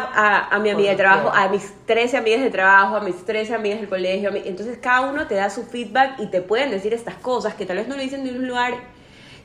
[0.50, 3.54] a, a mi amiga de trabajo, a mis 13 amigas de trabajo, a mis 13
[3.54, 4.30] amigas del colegio.
[4.30, 7.66] mi- entonces cada uno te da su feedback y te pueden decir estas cosas que
[7.66, 8.74] tal vez no lo dicen de un lugar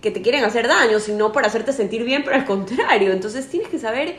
[0.01, 3.11] que te quieren hacer daño, sino para hacerte sentir bien, pero al contrario.
[3.11, 4.15] Entonces tienes que saber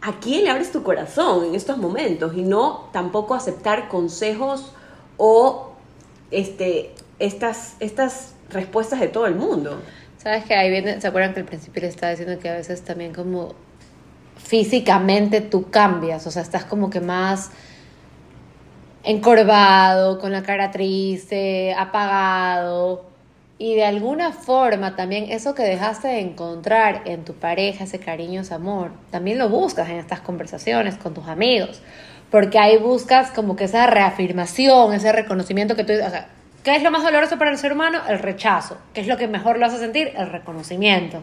[0.00, 4.72] a quién le abres tu corazón en estos momentos y no tampoco aceptar consejos
[5.18, 5.72] o
[6.30, 9.78] este, estas, estas respuestas de todo el mundo.
[10.22, 12.82] Sabes que ahí viene, ¿se acuerdan que al principio le estaba diciendo que a veces
[12.82, 13.54] también como
[14.36, 17.50] físicamente tú cambias, o sea, estás como que más
[19.02, 23.06] encorvado, con la cara triste, apagado.
[23.56, 28.42] Y de alguna forma también eso que dejaste de encontrar en tu pareja, ese cariño,
[28.42, 31.80] ese amor, también lo buscas en estas conversaciones con tus amigos.
[32.30, 35.94] Porque ahí buscas como que esa reafirmación, ese reconocimiento que tú...
[35.94, 36.28] O sea,
[36.64, 38.00] ¿qué es lo más doloroso para el ser humano?
[38.08, 38.76] El rechazo.
[38.94, 40.12] ¿Qué es lo que mejor lo hace sentir?
[40.16, 41.22] El reconocimiento.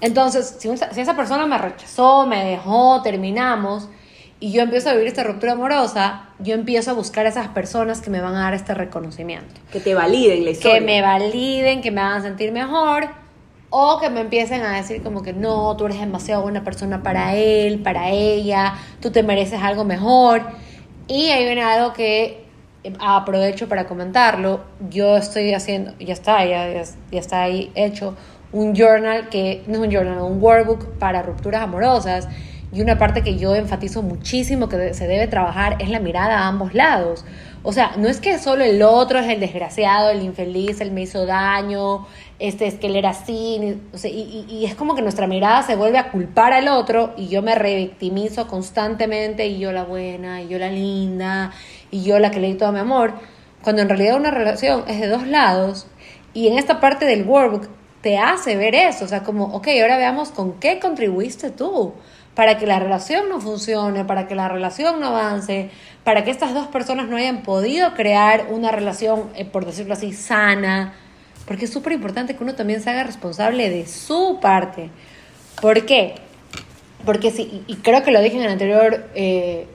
[0.00, 3.88] Entonces, si, un- si esa persona me rechazó, me dejó, terminamos,
[4.42, 8.00] y yo empiezo a vivir esta ruptura amorosa, yo empiezo a buscar a esas personas
[8.00, 10.78] que me van a dar este reconocimiento Que te validen la historia.
[10.78, 13.08] que me validen, que me hagan sentir mejor,
[13.68, 17.34] o que me empiecen a decir como que no, tú eres demasiado buena persona para
[17.36, 20.42] él, para ella, tú te mereces algo mejor.
[21.06, 22.46] Y ahí viene algo que
[22.98, 24.60] aprovecho para comentarlo.
[24.90, 28.16] Yo estoy haciendo, ya está, ya, ya, ya está ahí hecho,
[28.52, 32.28] un journal que, no es un journal, un workbook para rupturas amorosas.
[32.72, 36.46] Y una parte que yo enfatizo muchísimo que se debe trabajar es la mirada a
[36.46, 37.24] ambos lados.
[37.64, 41.02] O sea, no es que solo el otro es el desgraciado, el infeliz, el me
[41.02, 42.06] hizo daño,
[42.38, 45.26] este es que él era así, o sea, y, y- y es como que nuestra
[45.26, 49.82] mirada se vuelve a culpar al otro y yo me revictimizo constantemente y yo la
[49.84, 51.50] buena, y yo la linda,
[51.90, 53.14] y yo la que le di todo mi amor,
[53.62, 55.86] cuando en realidad una relación es de dos lados
[56.32, 57.68] y en esta parte del workbook
[58.00, 61.92] te hace ver eso, o sea, como, ok, ahora veamos con qué contribuiste tú
[62.34, 65.70] para que la relación no funcione, para que la relación no avance,
[66.04, 70.12] para que estas dos personas no hayan podido crear una relación, eh, por decirlo así,
[70.12, 70.94] sana,
[71.46, 74.90] porque es súper importante que uno también se haga responsable de su parte.
[75.60, 76.14] ¿Por qué?
[77.04, 79.66] Porque y y creo que lo dije en el anterior, eh,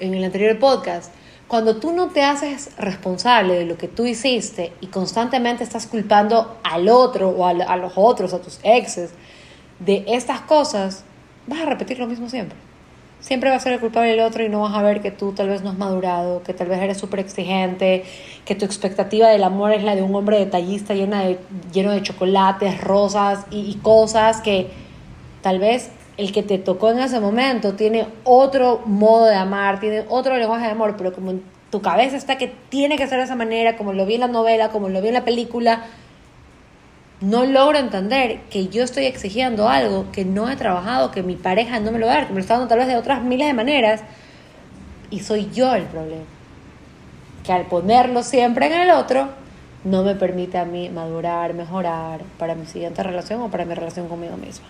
[0.00, 1.12] en el anterior podcast,
[1.48, 6.58] cuando tú no te haces responsable de lo que tú hiciste y constantemente estás culpando
[6.64, 9.10] al otro o a, los otros, a tus exes,
[9.78, 11.04] de estas cosas,
[11.46, 12.56] vas a repetir lo mismo siempre.
[13.20, 15.32] Siempre va a ser el culpable el otro y no vas a ver que tú
[15.32, 18.04] tal vez no has madurado, que tal vez eres súper exigente,
[18.44, 21.38] que tu expectativa del amor es la de un hombre detallista llena de,
[21.72, 24.68] lleno de chocolates, rosas y cosas que
[25.42, 30.04] tal vez el que te tocó en ese momento tiene otro modo de amar, tiene
[30.08, 33.24] otro lenguaje de amor, pero como en tu cabeza está que tiene que ser de
[33.24, 35.84] esa manera, como lo vi en la novela, como lo vi en la película,
[37.20, 41.80] no logro entender que yo estoy exigiendo algo que no he trabajado, que mi pareja
[41.80, 43.22] no me lo va a dar, que me lo está dando tal vez de otras
[43.22, 44.02] miles de maneras,
[45.10, 46.24] y soy yo el problema.
[47.44, 49.28] Que al ponerlo siempre en el otro,
[49.84, 54.08] no me permite a mí madurar, mejorar para mi siguiente relación o para mi relación
[54.08, 54.66] conmigo misma.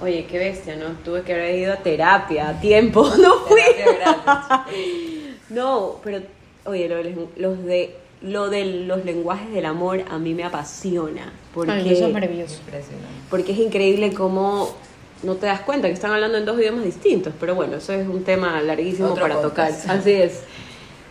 [0.00, 0.90] Oye, qué bestia, ¿no?
[1.04, 3.60] Tuve que haber ido a terapia a tiempo, no fui.
[5.50, 6.20] No, pero,
[6.66, 10.44] oye, lo de, los- los de, lo de los lenguajes del amor a mí me
[10.44, 11.32] apasiona.
[11.54, 12.58] Porque, Ay, eso es maravilloso.
[12.66, 13.08] Impresionante.
[13.30, 14.72] porque es increíble cómo
[15.22, 17.32] no te das cuenta que están hablando en dos idiomas distintos.
[17.40, 19.80] Pero bueno, eso es un tema larguísimo Otro para podcast.
[19.82, 19.96] tocar.
[19.98, 20.42] Así es.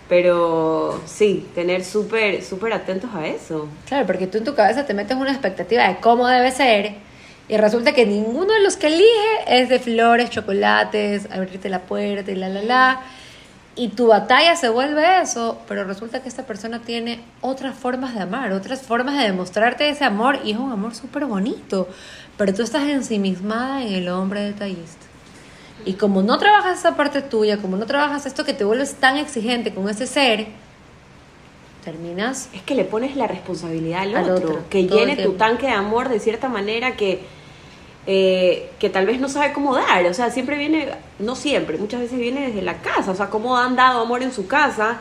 [0.08, 3.67] Pero sí, tener súper, súper atentos a eso.
[3.88, 6.93] Claro, porque tú en tu cabeza te metes una expectativa de cómo debe ser
[7.49, 12.29] y resulta que ninguno de los que elige es de flores, chocolates, abrirte la puerta
[12.31, 13.01] y la la la.
[13.75, 18.21] Y tu batalla se vuelve eso, pero resulta que esta persona tiene otras formas de
[18.21, 21.88] amar, otras formas de demostrarte ese amor y es un amor súper bonito.
[22.38, 25.05] Pero tú estás ensimismada en el hombre detallista.
[25.86, 29.17] Y como no trabajas esa parte tuya, como no trabajas esto que te vuelves tan
[29.17, 30.47] exigente con ese ser,
[31.86, 35.67] terminas Es que le pones la responsabilidad al, Al otro, otro, que llene tu tanque
[35.67, 37.21] de amor de cierta manera que,
[38.08, 40.06] eh, que tal vez no sabe cómo dar.
[40.06, 40.89] O sea, siempre viene,
[41.20, 43.12] no siempre, muchas veces viene desde la casa.
[43.12, 45.00] O sea, cómo han dado amor en su casa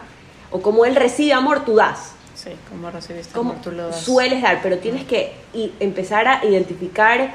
[0.50, 2.12] o cómo él recibe amor, tú das.
[2.34, 4.00] Sí, como recibiste, cómo como tú lo das.
[4.00, 7.30] sueles dar, pero tienes que i- empezar a identificar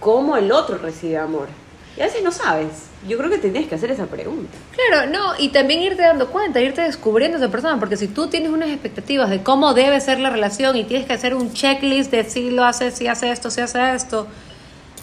[0.00, 1.48] cómo el otro recibe amor.
[1.96, 2.68] Y a veces no sabes.
[3.08, 4.56] Yo creo que te tienes que hacer esa pregunta.
[4.72, 8.26] Claro, no, y también irte dando cuenta, irte descubriendo a esa persona, porque si tú
[8.28, 12.10] tienes unas expectativas de cómo debe ser la relación y tienes que hacer un checklist
[12.10, 14.26] de si lo hace, si hace esto, si hace esto,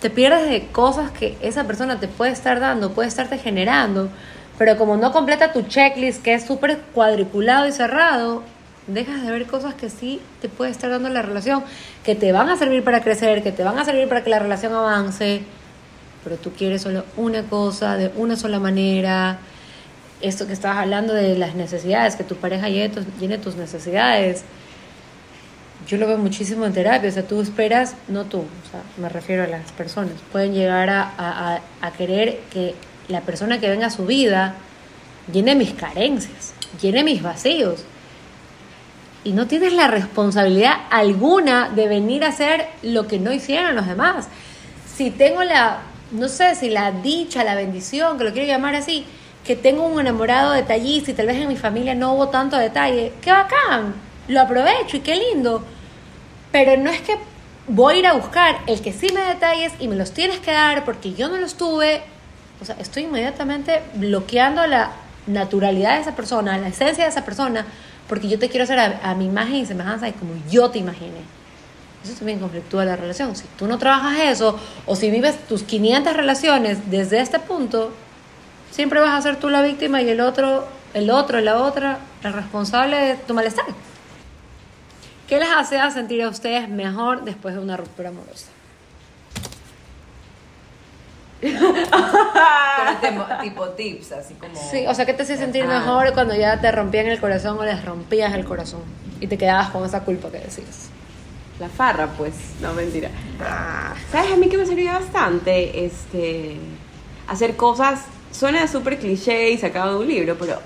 [0.04, 4.10] te pierdes de cosas que esa persona te puede estar dando, puede estarte generando,
[4.58, 8.44] pero como no completa tu checklist, que es súper cuadriculado y cerrado,
[8.88, 11.64] dejas de ver cosas que sí te puede estar dando la relación,
[12.04, 14.40] que te van a servir para crecer, que te van a servir para que la
[14.40, 15.42] relación avance
[16.24, 19.40] pero tú quieres solo una cosa, de una sola manera.
[20.22, 23.06] Esto que estabas hablando de las necesidades, que tu pareja llene tus,
[23.42, 24.44] tus necesidades.
[25.88, 29.10] Yo lo veo muchísimo en terapia, o sea, tú esperas, no tú, o sea, me
[29.10, 32.74] refiero a las personas, pueden llegar a, a- a- querer que
[33.10, 34.56] la persona que venga a su vida
[35.32, 37.84] llene mis carencias, llene mis vacíos.
[39.26, 43.88] Y no tienes la responsabilidad alguna de venir a hacer lo que no hicieron los
[43.88, 44.28] demás.
[44.96, 45.80] Si tengo la,
[46.12, 49.06] no sé, si la dicha, la bendición, que lo quiero llamar así,
[49.46, 53.14] que tengo un enamorado detallista y tal vez en mi familia no hubo tanto detalle,
[53.22, 53.94] qué bacán,
[54.28, 55.64] lo aprovecho y qué lindo.
[56.52, 57.18] Pero no es que
[57.68, 60.52] voy a ir a buscar el que sí me detalles y me los tienes que
[60.52, 62.02] dar porque yo no los tuve.
[62.62, 64.92] O sea, estoy inmediatamente bloqueando la
[65.28, 67.66] naturalidad de esa persona, la esencia de esa persona,
[68.08, 71.22] porque yo te quiero hacer a, mi imagen y semejanza y como yo te imaginé.
[72.04, 73.36] Eso también conflictúa la relación.
[73.36, 77.94] Si tú no trabajas eso, o si vives tus 500 relaciones desde este punto,
[78.72, 82.34] siempre vas a ser tú la víctima y el otro, el otro, la otra, el
[82.34, 83.66] responsable de tu malestar.
[85.28, 88.48] ¿Qué les hace a sentir a ustedes mejor después de una ruptura amorosa?
[93.02, 94.54] Pero tipo tips, así como...
[94.56, 95.80] Sí, o sea, ¿qué te hace sentir Ah.
[95.80, 98.82] mejor cuando ya te rompían el corazón o les rompías el corazón?
[99.20, 100.90] Y te quedabas con esa culpa que decías.
[101.60, 102.34] La farra, pues.
[102.62, 103.10] No, mentira.
[104.12, 105.86] ¿Sabes a mí que me servía bastante?
[105.86, 106.58] Este,
[107.28, 110.60] hacer cosas, suena súper cliché y sacado de un libro, pero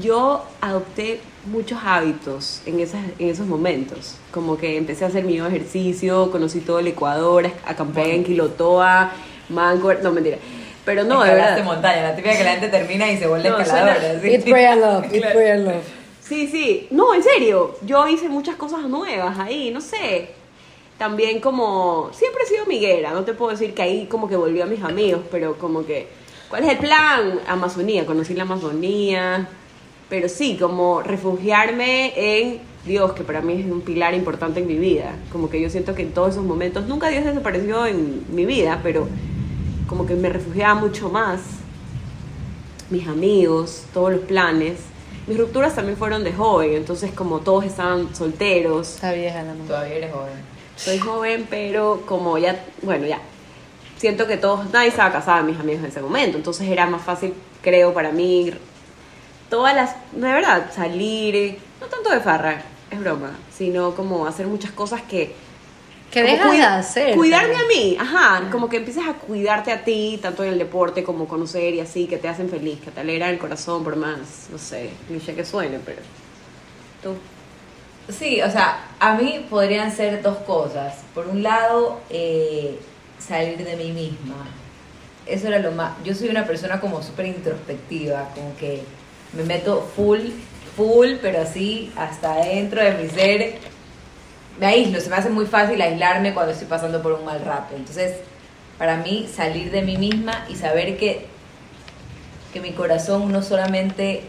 [0.00, 4.16] yo adopté muchos hábitos en, esas, en esos momentos.
[4.30, 9.12] Como que empecé a hacer mi ejercicio, conocí todo el Ecuador, acampé en Quilotoa,
[9.48, 10.38] Manco, no mentira.
[10.84, 11.62] Pero no, de verdad.
[11.64, 14.00] montaña, la típica que la gente termina y se vuelve No, escaladora.
[14.00, 14.28] suena- ¿sí?
[14.34, 15.34] It's pray and love, it's Claro.
[15.34, 15.82] pray and love.
[16.20, 16.88] Sí, sí.
[16.90, 17.76] No, en serio.
[17.84, 20.30] Yo hice muchas cosas nuevas ahí, no sé.
[20.98, 22.10] También como...
[22.12, 23.10] Siempre he sido amiguera.
[23.12, 26.08] No te puedo decir que ahí como que volví a mis amigos, pero como que...
[26.48, 27.40] ¿Cuál es el plan?
[27.48, 28.06] Amazonía.
[28.06, 29.48] Conocí la Amazonía.
[30.12, 34.76] Pero sí, como refugiarme en Dios, que para mí es un pilar importante en mi
[34.76, 35.14] vida.
[35.32, 36.86] Como que yo siento que en todos esos momentos...
[36.86, 39.08] Nunca Dios desapareció en mi vida, pero
[39.86, 41.40] como que me refugiaba mucho más
[42.90, 44.80] mis amigos, todos los planes.
[45.26, 48.96] Mis rupturas también fueron de joven, entonces como todos estaban solteros.
[48.96, 49.64] Está vieja la mamá.
[49.66, 50.34] Todavía eres joven.
[50.76, 53.18] Soy joven, pero como ya, bueno, ya.
[53.96, 57.32] Siento que todos, nadie estaba casada, mis amigos en ese momento, entonces era más fácil,
[57.62, 58.52] creo, para mí,
[59.52, 64.70] todas las, de verdad, salir, no tanto de farra, es broma, sino como hacer muchas
[64.70, 65.34] cosas que...
[66.10, 67.14] Que dejas de cuida- hacer.
[67.14, 71.04] Cuidarme a mí, ajá, como que empieces a cuidarte a ti, tanto en el deporte
[71.04, 74.48] como conocer y así, que te hacen feliz, que te alegran el corazón, por más,
[74.50, 76.00] no sé, cliché que suene, pero...
[77.02, 77.14] Tú.
[78.10, 80.94] Sí, o sea, a mí podrían ser dos cosas.
[81.14, 82.80] Por un lado, eh,
[83.18, 84.46] salir de mí misma.
[85.26, 85.92] Eso era lo más...
[86.04, 88.82] Yo soy una persona como súper introspectiva, como que
[89.32, 90.20] me meto full,
[90.76, 93.54] full, pero así hasta dentro de mi ser.
[94.58, 97.74] Me aíslo, se me hace muy fácil aislarme cuando estoy pasando por un mal rato.
[97.74, 98.16] Entonces,
[98.78, 101.26] para mí, salir de mí misma y saber que,
[102.52, 104.22] que mi corazón no solamente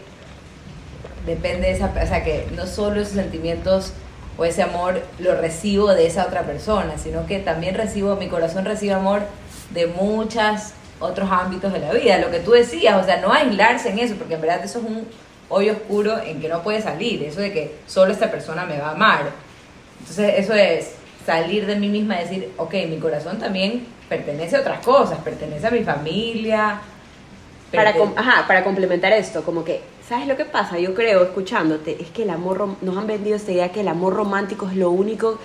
[1.26, 3.92] depende de esa, o sea, que no solo esos sentimientos
[4.36, 8.64] o ese amor lo recibo de esa otra persona, sino que también recibo, mi corazón
[8.64, 9.22] recibe amor
[9.70, 13.90] de muchos otros ámbitos de la vida, lo que tú decías, o sea, no aislarse
[13.90, 15.06] en eso, porque en verdad eso es un
[15.48, 18.88] hoyo oscuro en que no puede salir, eso de que solo esta persona me va
[18.88, 19.30] a amar.
[20.00, 20.92] Entonces, eso es
[21.26, 25.66] salir de mí misma y decir, ok, mi corazón también pertenece a otras cosas, pertenece
[25.66, 26.80] a mi familia.
[27.72, 30.78] Para, com- ajá, para complementar esto, como que, ¿sabes lo que pasa?
[30.78, 33.88] Yo creo, escuchándote, es que el amor, rom- nos han vendido esta idea que el
[33.88, 35.38] amor romántico es lo único,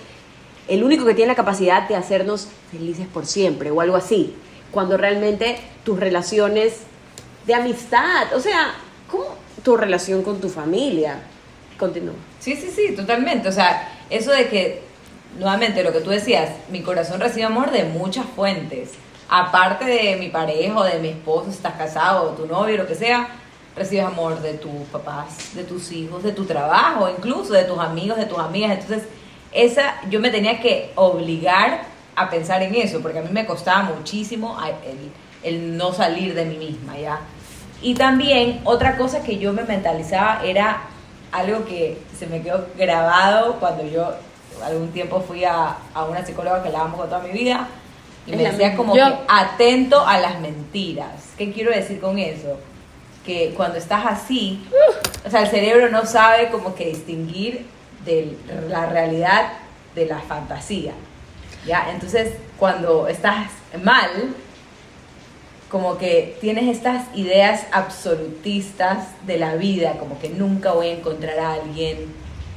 [0.67, 4.35] el único que tiene la capacidad de hacernos felices por siempre o algo así,
[4.71, 6.81] cuando realmente tus relaciones
[7.45, 8.73] de amistad, o sea,
[9.09, 9.25] ¿cómo
[9.63, 11.19] tu relación con tu familia?
[11.77, 12.15] Continúa.
[12.39, 13.49] Sí, sí, sí, totalmente.
[13.49, 14.81] O sea, eso de que,
[15.37, 18.91] nuevamente, lo que tú decías, mi corazón recibe amor de muchas fuentes.
[19.29, 22.95] Aparte de mi pareja o de mi esposo, si estás casado tu novio, lo que
[22.95, 23.29] sea,
[23.75, 28.17] recibes amor de tus papás, de tus hijos, de tu trabajo, incluso de tus amigos,
[28.17, 28.71] de tus amigas.
[28.71, 29.07] Entonces,
[29.51, 31.83] esa yo me tenía que obligar
[32.19, 35.11] a pensar en eso, porque a mí me costaba muchísimo el,
[35.43, 37.19] el no salir de mí misma, ¿ya?
[37.81, 40.81] Y también otra cosa que yo me mentalizaba era
[41.31, 44.13] algo que se me quedó grabado cuando yo
[44.63, 47.67] algún tiempo fui a, a una psicóloga que la amo con toda mi vida
[48.27, 51.33] y me decía como que atento a las mentiras.
[51.37, 52.59] ¿Qué quiero decir con eso?
[53.25, 54.65] Que cuando estás así,
[55.25, 57.65] o sea, el cerebro no sabe como que distinguir
[58.05, 58.35] de
[58.67, 59.53] la realidad
[59.95, 60.93] de la fantasía.
[61.65, 61.89] ¿Ya?
[61.91, 63.49] Entonces, cuando estás
[63.83, 64.35] mal,
[65.69, 71.39] como que tienes estas ideas absolutistas de la vida, como que nunca voy a encontrar
[71.39, 72.13] a alguien,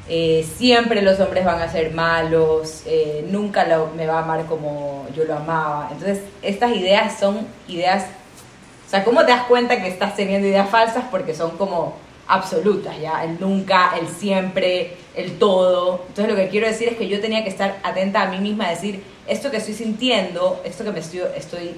[0.09, 5.07] eh, siempre los hombres van a ser malos, eh, nunca me va a amar como
[5.15, 5.89] yo lo amaba.
[5.93, 8.07] Entonces, estas ideas son ideas,
[8.87, 11.05] o sea, ¿cómo te das cuenta que estás teniendo ideas falsas?
[11.11, 11.95] Porque son como
[12.29, 13.25] absolutas, ¿ya?
[13.25, 16.05] El nunca, el siempre, el todo.
[16.09, 18.67] Entonces, lo que quiero decir es que yo tenía que estar atenta a mí misma,
[18.67, 21.75] a decir, esto que estoy sintiendo, esto que me estoy, estoy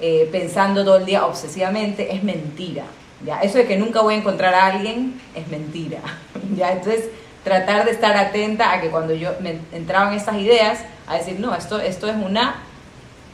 [0.00, 2.84] eh, pensando todo el día obsesivamente, es mentira.
[3.24, 3.40] ¿ya?
[3.40, 6.00] Eso de que nunca voy a encontrar a alguien es mentira.
[6.56, 6.72] ¿ya?
[6.72, 7.08] Entonces,
[7.44, 11.54] tratar de estar atenta a que cuando yo me entraban estas ideas, a decir, no,
[11.54, 12.62] esto, esto es una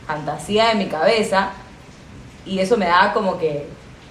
[0.06, 1.52] fantasía de mi cabeza,
[2.48, 3.66] y eso me daba como que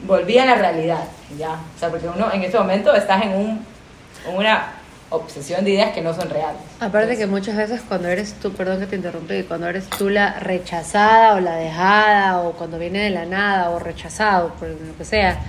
[0.06, 1.04] volvía a la realidad,
[1.38, 1.54] ¿ya?
[1.76, 3.66] O sea, porque uno en este momento estás en, un,
[4.36, 4.74] una
[5.10, 6.62] obsesión de ideas que no son reales.
[6.80, 10.40] Aparte que muchas veces cuando eres tú, perdón que te interrumpí, cuando eres tú la
[10.40, 15.06] rechazada o la dejada o cuando viene de la nada o rechazado, por lo que
[15.06, 15.40] sea,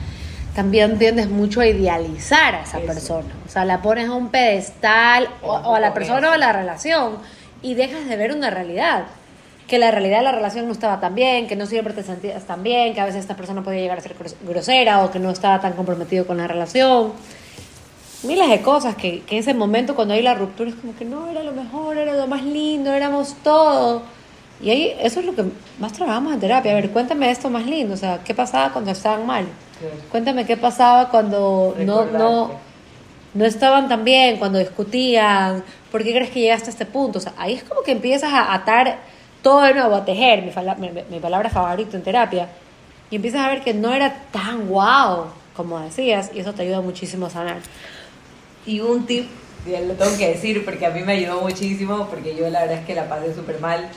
[0.55, 3.29] también tiendes mucho a idealizar a esa persona.
[3.47, 7.19] O sea, la pones a un pedestal o, a la persona o a la relación
[7.63, 9.05] y dejas de ver una realidad.
[9.69, 12.43] Que la realidad de la relación no estaba tan bien, que no siempre te sentías
[12.45, 15.31] tan bien, que a veces esta persona podía llegar a ser grosera o que no
[15.31, 17.13] estaba tan comprometido con la relación
[18.23, 21.05] miles de cosas que, que en ese momento cuando hay la ruptura es como que
[21.05, 24.03] no, era lo mejor, era lo más lindo, éramos todo.
[24.61, 25.45] Y ahí eso es lo que
[25.79, 26.73] más trabajamos en terapia.
[26.73, 29.47] A ver, cuéntame esto más lindo, o sea, ¿qué pasaba cuando estaban mal?
[30.11, 32.51] Cuéntame qué pasaba cuando no, no,
[33.35, 35.63] no estaban tan bien, cuando discutían,
[35.93, 37.19] ¿por qué crees que llegaste a este punto?
[37.19, 38.99] O sea, ahí es como que empiezas a atar
[39.49, 42.49] todo de nuevo, a tejer, mi, mi, mi palabra favorita en terapia,
[43.11, 46.83] y empiezas a ver que no era tan guau como decías, y eso te ayuda
[46.83, 47.57] muchísimo a sanar.
[48.67, 49.27] Y un tip,
[49.67, 52.87] lo tengo que decir porque a mí me ayudó muchísimo, porque yo la verdad es
[52.87, 53.89] que la pasé súper mal.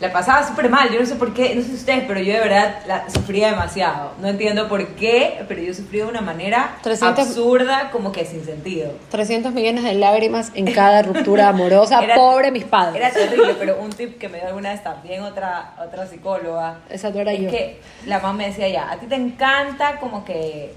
[0.00, 2.38] La pasaba súper mal, yo no sé por qué, no sé ustedes, pero yo de
[2.40, 4.12] verdad la sufría demasiado.
[4.20, 8.92] No entiendo por qué, pero yo sufrí de una manera absurda, como que sin sentido.
[9.10, 12.96] 300 millones de lágrimas en cada ruptura amorosa, pobre mis padres.
[13.02, 16.78] Era terrible, pero un tip que me dio alguna vez también otra, otra psicóloga.
[16.88, 17.50] Esa no era es yo.
[17.50, 20.74] que la mamá me decía ya, a ti te encanta como que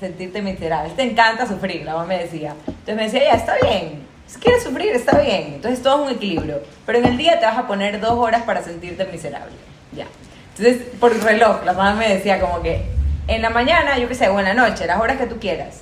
[0.00, 0.92] sentirte miserable.
[0.96, 2.54] Te encanta sufrir, la mamá me decía.
[2.66, 4.13] Entonces me decía, ya, está bien.
[4.26, 5.54] Si quieres sufrir, está bien.
[5.54, 6.62] Entonces todo es un equilibrio.
[6.86, 9.52] Pero en el día te vas a poner dos horas para sentirte miserable.
[9.92, 10.06] Ya.
[10.56, 12.84] Entonces, por el reloj, la mamá me decía como que
[13.26, 15.80] en la mañana, yo qué sé, o en la noche, las horas que tú quieras.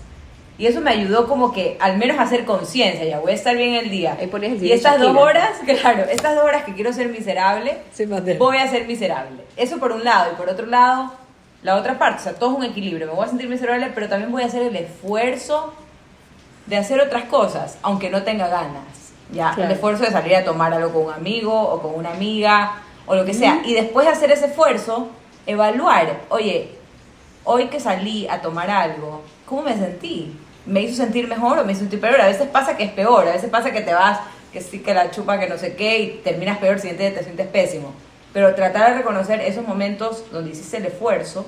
[0.59, 3.57] Y eso me ayudó como que al menos a hacer conciencia, ya voy a estar
[3.57, 4.17] bien el día.
[4.21, 8.05] el y estas dos horas, claro, estas dos horas que quiero ser miserable, sí,
[8.39, 9.43] voy a ser miserable.
[9.57, 10.33] Eso por un lado.
[10.33, 11.13] Y por otro lado,
[11.63, 13.07] la otra parte, o sea, todo es un equilibrio.
[13.07, 15.73] Me voy a sentir miserable, pero también voy a hacer el esfuerzo
[16.67, 18.85] de hacer otras cosas, aunque no tenga ganas.
[19.33, 22.83] Ya, el esfuerzo de salir a tomar algo con un amigo o con una amiga
[23.07, 23.63] o lo que sea.
[23.65, 25.09] Y después de hacer ese esfuerzo,
[25.47, 26.73] evaluar, oye,
[27.45, 30.37] hoy que salí a tomar algo, ¿cómo me sentí?
[30.67, 32.21] ¿Me hizo sentir mejor o me hizo sentir peor?
[32.21, 34.21] A veces pasa que es peor, a veces pasa que te vas,
[34.53, 37.47] que sí, que la chupa, que no sé qué, y terminas peor, siguiente te sientes
[37.47, 37.93] pésimo
[38.33, 41.47] pero tratar de reconocer esos momentos donde hiciste el esfuerzo,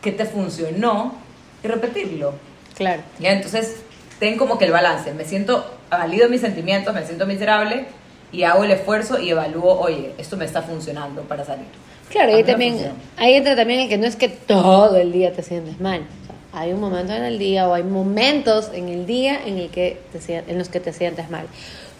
[0.00, 1.14] que te funcionó
[1.62, 2.34] y repetirlo.
[2.76, 3.02] Claro.
[3.18, 3.82] Ya, entonces,
[4.24, 5.12] ten como que el balance.
[5.12, 7.84] Me siento valido mis sentimientos, me siento miserable
[8.32, 11.66] y hago el esfuerzo y evalúo, oye, esto me está funcionando para salir.
[12.08, 12.74] Claro, ahí también,
[13.18, 16.06] ahí entra también el que no es que todo el día te sientes mal.
[16.54, 20.00] hay un momento en el día o hay momentos en el día en, el que
[20.10, 21.46] te, en los que te sientes mal.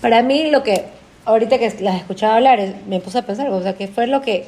[0.01, 0.87] Para mí lo que
[1.27, 2.59] ahorita que las escuchaba hablar,
[2.89, 4.47] me puse a pensar, o sea, ¿qué fue lo que...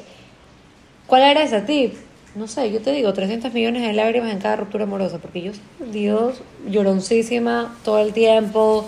[1.05, 1.93] ¿Cuál era ese tip?
[2.37, 5.53] No sé, yo te digo, 300 millones de lágrimas en cada ruptura amorosa, porque yo,
[5.91, 8.85] Dios, lloroncísima todo el tiempo,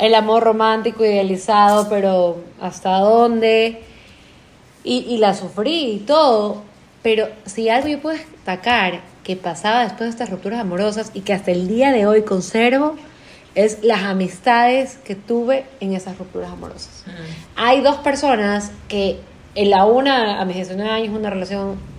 [0.00, 3.82] el amor romántico idealizado, pero ¿hasta dónde?
[4.82, 6.62] Y, y la sufrí y todo,
[7.04, 11.34] pero si algo yo puedo destacar que pasaba después de estas rupturas amorosas y que
[11.34, 12.96] hasta el día de hoy conservo,
[13.54, 17.04] es las amistades que tuve en esas rupturas amorosas.
[17.54, 19.20] Hay dos personas que
[19.54, 21.91] en la una, a mis 19 años, una relación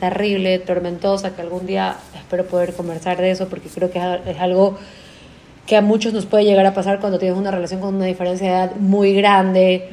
[0.00, 4.78] terrible, tormentosa, que algún día espero poder conversar de eso porque creo que es algo
[5.66, 8.46] que a muchos nos puede llegar a pasar cuando tienes una relación con una diferencia
[8.46, 9.88] de edad muy grande.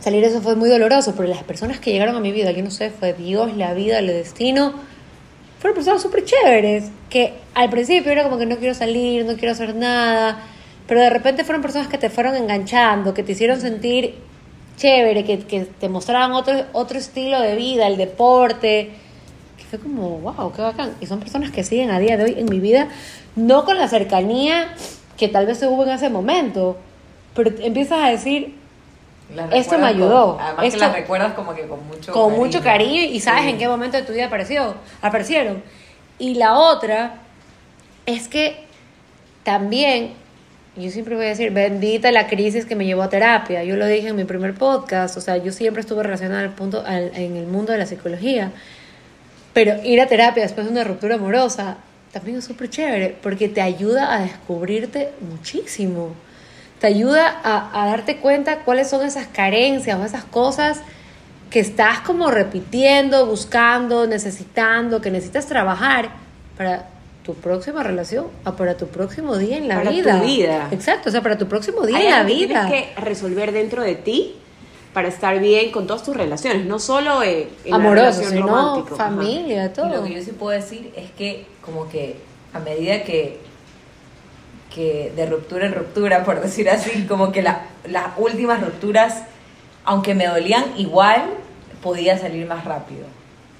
[0.00, 2.62] Salir de eso fue muy doloroso, pero las personas que llegaron a mi vida, yo
[2.62, 4.74] no sé, fue Dios, la vida, el destino,
[5.60, 9.52] fueron personas súper chéveres, que al principio era como que no quiero salir, no quiero
[9.52, 10.42] hacer nada,
[10.86, 14.16] pero de repente fueron personas que te fueron enganchando, que te hicieron sentir
[14.76, 18.90] chévere, que, que te mostraban otro, otro estilo de vida, el deporte,
[19.56, 20.92] que fue como, wow, qué bacán.
[21.00, 22.88] Y son personas que siguen a día de hoy en mi vida,
[23.36, 24.74] no con la cercanía
[25.16, 26.76] que tal vez se hubo en ese momento,
[27.34, 28.54] pero empiezas a decir,
[29.50, 30.38] esto me ayudó.
[30.40, 32.44] además esto, que las recuerdas como que con mucho con cariño.
[32.44, 33.48] mucho cariño y sabes Sí.
[33.50, 35.62] en qué momento de tu vida apareció, aparecieron.
[36.18, 37.14] Y la otra
[38.06, 38.64] es que
[39.42, 40.12] también,
[40.76, 43.64] yo siempre voy a decir, bendita la crisis que me llevó a terapia.
[43.64, 46.84] Yo lo dije en mi primer podcast, o sea, yo siempre estuve relacionada al punto,
[46.86, 48.52] al- en el mundo de la psicología.
[49.52, 51.78] Pero ir a terapia después de una ruptura amorosa
[52.12, 56.14] también es súper chévere porque te ayuda a descubrirte muchísimo.
[56.78, 60.80] Te ayuda a, a darte cuenta cuáles son esas carencias o esas cosas
[61.50, 66.10] que estás como repitiendo, buscando, necesitando, que necesitas trabajar
[66.58, 66.86] para
[67.26, 70.68] tu próxima relación o para tu próximo día en la Para tu vida.
[70.70, 72.66] Exacto, o sea, para tu próximo día Hay en la que vida.
[72.68, 74.36] tienes que resolver dentro de ti
[74.94, 78.76] para estar bien con todas tus relaciones, no solo eh, en Amoroso, sino.
[78.84, 78.96] Ajá.
[78.96, 79.88] familia, Y todo.
[79.88, 82.16] lo que yo sí puedo decir es que como que
[82.54, 83.40] a medida que,
[84.74, 89.24] que de ruptura en ruptura, por decir así, como que la- las últimas rupturas,
[89.84, 91.24] aunque me dolían igual,
[91.82, 93.04] podía salir más rápido.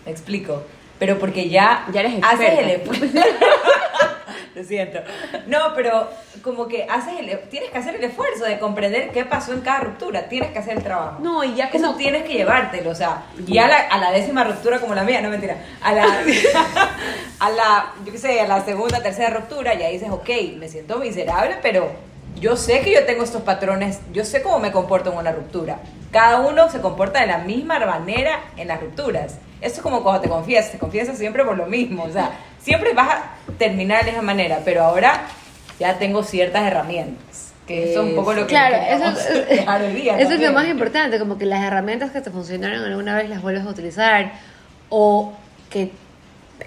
[0.05, 0.63] ¿Me explico?
[0.99, 3.07] Pero porque ya, Ya eres haces el esfuerzo.
[4.55, 5.01] Lo siento.
[5.47, 6.09] No, pero
[6.43, 9.81] como que haces el, tienes que hacer el esfuerzo de comprender qué pasó en cada
[9.81, 10.31] ruptura.
[10.31, 11.19] Tienes que hacer el trabajo.
[11.21, 14.13] No, y ya Eso como tienes que llevártelo, o sea, y a la, a la
[14.13, 16.05] décima ruptura como la mía, no mentira, a la,
[17.41, 20.97] a la, yo qué sé, a la segunda, tercera ruptura, ya dices, ok, me siento
[20.99, 21.91] miserable, pero
[22.41, 25.79] yo sé que yo tengo estos patrones, yo sé cómo me comporto en una ruptura.
[26.11, 29.37] Cada uno se comporta de la misma manera en las rupturas.
[29.61, 32.31] Esto es como cuando te confiesas, te confiesas siempre por lo mismo, o sea,
[32.61, 33.23] siempre vas a
[33.59, 35.23] terminar de esa manera, pero ahora
[35.81, 37.53] ya tengo ciertas herramientas.
[37.67, 40.69] Que eso es un poco lo que Claro, eso, es- día eso es lo más
[40.69, 44.33] importante, como que las herramientas que te funcionaron alguna vez las vuelves a utilizar
[44.89, 45.33] o
[45.69, 45.91] que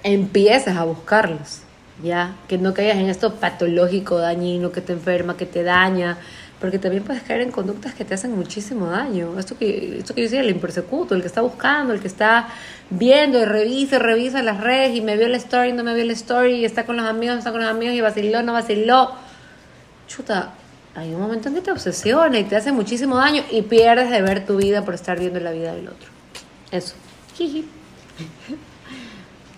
[0.03, 1.63] empieces a buscarlas,
[2.03, 2.35] ¿ya?
[2.47, 6.17] Que no caigas en esto patológico, dañino, que te enferma, que te daña,
[6.59, 9.37] porque también puedes caer en conductas que te hacen muchísimo daño.
[9.39, 12.49] Esto que, esto que yo decía, el impersecuto, el que está buscando, el que está
[12.89, 16.05] viendo y revisa y revisa las redes y me vio la story, no me vio
[16.05, 19.11] la story, y está con los amigos, está con los amigos y vaciló, no vaciló
[20.09, 20.53] chuta,
[20.95, 24.21] hay un momento en que te obsesiona y te hace muchísimo daño y pierdes de
[24.21, 26.09] ver tu vida por estar viendo la vida del otro.
[26.71, 26.95] Eso.
[27.35, 27.65] Jiji.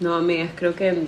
[0.01, 1.07] No, amigas, creo que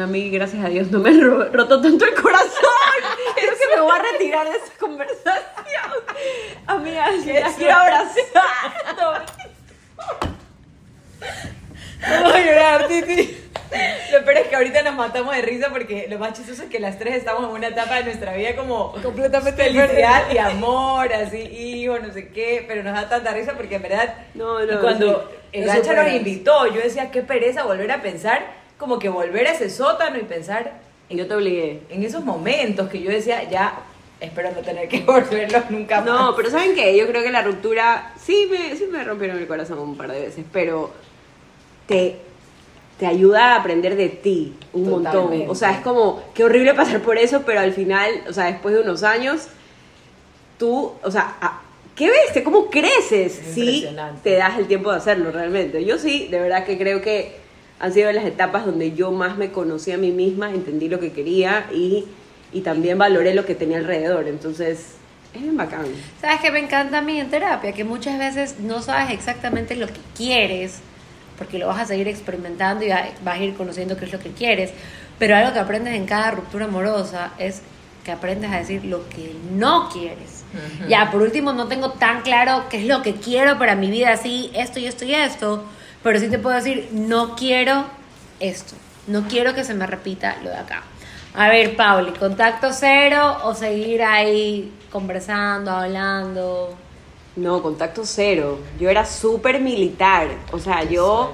[0.00, 2.50] a mí, gracias a Dios, no me ro- roto tanto el corazón.
[3.36, 5.34] Creo que me voy a retirar de esta conversación.
[6.66, 8.14] Amigas, las quiero abrazar.
[8.96, 9.12] No,
[12.00, 13.38] Vamos a llorar, Titi.
[14.12, 16.78] Lo peor es que ahorita nos matamos de risa porque lo más chistoso es que
[16.78, 21.38] las tres estamos en una etapa de nuestra vida como completamente felicidad y amor, así,
[21.38, 24.76] hijo, no sé qué, pero nos da tanta risa porque en verdad, No, no, y
[24.76, 25.36] cuando sí.
[25.52, 28.44] el súper nos invitó, yo decía, qué pereza volver a pensar,
[28.78, 31.80] como que volver a ese sótano y pensar Yo te obligué.
[31.90, 33.78] en esos momentos que yo decía, ya,
[34.20, 36.06] espero no tener que volverlos nunca más.
[36.06, 36.96] No, pero ¿saben qué?
[36.96, 40.20] Yo creo que la ruptura sí me, sí me rompieron el corazón un par de
[40.20, 40.90] veces, pero
[41.86, 42.16] te,
[42.98, 45.12] te ayuda a aprender de ti un montón.
[45.12, 45.50] Totalmente.
[45.50, 48.74] O sea, es como, qué horrible pasar por eso, pero al final, o sea, después
[48.74, 49.48] de unos años,
[50.58, 51.60] tú, o sea, a-
[51.94, 52.42] ¿qué ves?
[52.42, 53.86] ¿Cómo creces si
[54.22, 55.84] te das el tiempo de hacerlo realmente?
[55.84, 57.43] Yo sí, de verdad que creo que
[57.80, 61.12] han sido las etapas donde yo más me conocí a mí misma, entendí lo que
[61.12, 62.04] quería y,
[62.52, 64.28] y también valoré lo que tenía alrededor.
[64.28, 64.94] Entonces,
[65.34, 65.86] es bien bacán.
[66.20, 67.72] ¿Sabes qué me encanta a mí en terapia?
[67.72, 70.78] Que muchas veces no sabes exactamente lo que quieres,
[71.36, 74.20] porque lo vas a seguir experimentando y va- vas a ir conociendo qué es lo
[74.20, 74.70] que quieres.
[75.18, 77.62] Pero algo que aprendes en cada ruptura amorosa es
[78.04, 80.44] que aprendes a decir lo que no quieres.
[80.52, 80.88] Ujú.
[80.88, 84.12] Ya, por último, no tengo tan claro qué es lo que quiero para mi vida,
[84.12, 85.64] así, esto y esto y esto,
[86.04, 87.84] pero sí te puedo decir, no quiero
[88.38, 88.76] esto,
[89.08, 90.84] no quiero que se me repita lo de acá.
[91.34, 96.74] A ver, Pauli, ¿contacto cero o seguir ahí conversando, hablando?
[97.34, 98.60] No, contacto cero.
[98.78, 100.28] Yo era súper militar.
[100.52, 101.32] O sea, yo...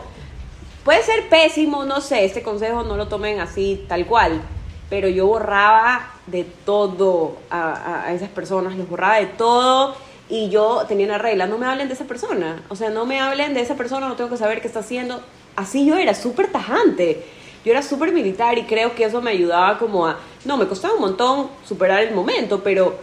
[0.84, 4.40] Puede ser pésimo, no sé, este consejo no lo tomen así tal cual,
[4.88, 9.94] pero yo borraba de todo a, a- esas personas, los borraba de todo
[10.30, 12.62] Y yo tenía una regla, no me hablen de esa persona.
[12.68, 15.20] O sea, no me hablen de esa persona, no tengo que saber qué está haciendo.
[15.56, 17.24] Así yo era, súper tajante.
[17.64, 20.18] Yo era súper militar y creo que eso me ayudaba como a...
[20.44, 22.96] No, me costaba un montón superar el momento, pero,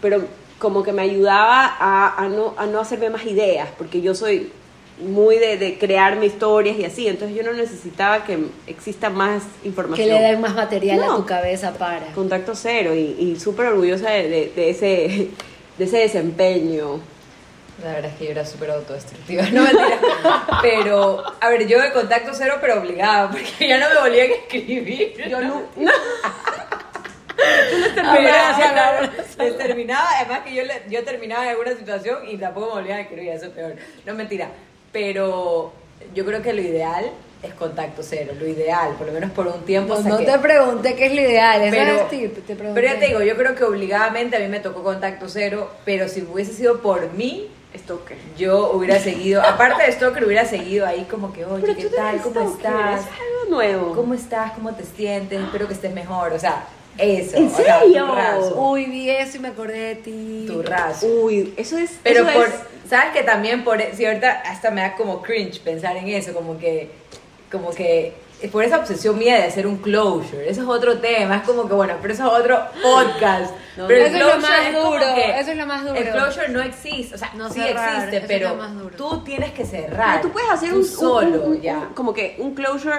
[0.00, 0.22] pero
[0.58, 4.50] como que me ayudaba a, a no, a no hacerme más ideas, porque yo soy
[5.00, 10.08] muy de, de crearme historias y así, entonces yo no necesitaba que exista más información.
[10.08, 12.06] Que le den más material a tu cabeza para.
[12.12, 15.30] Contacto cero y, y súper orgullosa de, de- de ese,
[15.80, 17.00] de ese desempeño.
[17.82, 19.98] La verdad es que yo era súper autodestructiva, no mentira.
[20.60, 24.34] Pero, a ver, yo de contacto cero, pero obligada, porque ya no me volvían a
[24.34, 25.14] escribir.
[25.28, 25.90] Yo no, no.
[27.94, 29.00] terminaba,
[29.38, 32.98] les terminaba, además que yo, le- yo terminaba en alguna situación y tampoco me volvían
[32.98, 33.74] a escribir, eso es peor.
[34.04, 34.50] No mentira.
[34.92, 35.72] Pero
[36.14, 37.10] yo creo que lo ideal
[37.42, 39.94] es contacto cero, lo ideal, por lo menos por un tiempo.
[39.98, 42.80] No, no te pregunté qué es lo ideal, pero, es tip, te pregunté.
[42.80, 46.08] pero ya te digo, yo creo que obligadamente a mí me tocó contacto cero, pero
[46.08, 48.16] si hubiese sido por mí, Stalker.
[48.36, 52.20] yo hubiera seguido, aparte de Stalker, hubiera seguido ahí como que, oye, Pero ¿qué tal?
[52.20, 53.00] ¿Cómo stalker, estás?
[53.00, 53.94] Es algo nuevo.
[53.94, 54.52] ¿Cómo estás?
[54.52, 55.40] ¿Cómo te sientes?
[55.40, 56.32] Espero que estés mejor.
[56.32, 56.66] O sea,
[56.98, 57.36] eso.
[57.38, 58.06] ¿En o sea, serio?
[58.06, 58.60] tu raso.
[58.60, 60.44] Uy, vi eso y me acordé de ti.
[60.46, 61.06] Tu raso.
[61.06, 61.92] Uy, eso es.
[62.02, 62.54] Pero eso por, es-
[62.90, 66.58] ¿sabes que también por, si ahorita hasta me da como cringe pensar en eso, como
[66.58, 66.90] que,
[67.50, 68.14] como que,
[68.52, 71.74] por esa obsesión mía de hacer un closure, eso es otro tema, es como que,
[71.74, 73.52] bueno, pero eso es otro podcast.
[73.76, 75.94] No, pero eso es lo más como duro, que eso es lo más duro.
[75.94, 78.56] El closure no existe, o sea, No sí cerrar, existe, es pero
[78.96, 80.16] tú tienes que cerrar.
[80.18, 81.78] Pero tú puedes hacer Tú un, un- solo, un- un- ya.
[81.78, 82.98] un- como que un closure.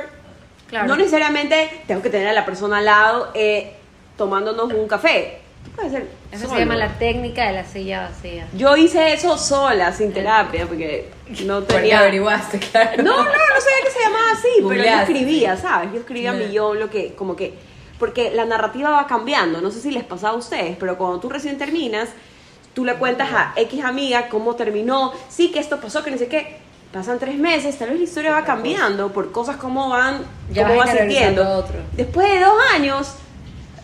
[0.67, 0.87] Claro.
[0.87, 3.73] No necesariamente tengo que tener a la persona al lado eh,
[4.17, 5.39] tomándonos un café.
[5.71, 6.07] Tú puedes hacer.
[6.31, 6.59] Eso se solo.
[6.59, 8.47] llama la técnica de la silla vacía.
[8.57, 11.09] Yo hice eso sola, sin terapia, porque
[11.45, 11.99] no Porque tenía.
[11.99, 13.03] averiguaste, claro.
[13.03, 15.11] No, no, no sabía que se llamaba así, pero yo Googleaste.
[15.13, 15.89] escribía, ¿sabes?
[15.93, 16.45] Yo escribía Claro.
[16.47, 17.53] millón lo que, como que,
[17.99, 21.29] porque la narrativa va cambiando, no sé si les pasa a ustedes, pero cuando tú
[21.29, 22.09] recién terminas,
[22.73, 26.27] tú le cuentas a X amiga cómo terminó, sí, que esto pasó, que no sé
[26.27, 26.57] qué,
[26.91, 30.19] pasan tres meses, tal vez la historia va cambiando por cosas como van,
[30.51, 31.57] Ya cómo vas va sintiendo.
[31.57, 31.75] otro.
[31.93, 33.13] Después de dos años,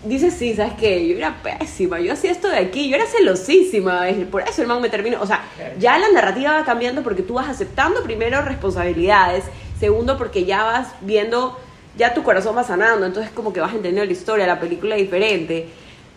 [0.03, 1.07] dices, sí, ¿sabes qué?
[1.07, 4.81] Yo era pésima, yo hacía esto de aquí, yo era celosísima, por eso el man
[4.81, 5.21] me terminó.
[5.21, 5.43] O sea,
[5.79, 9.45] ya la narrativa va cambiando porque tú vas aceptando primero responsabilidades,
[9.79, 11.57] segundo porque ya vas viendo,
[11.97, 15.01] ya tu corazón va sanando, entonces como que vas entendiendo la historia, la película es
[15.01, 15.67] diferente.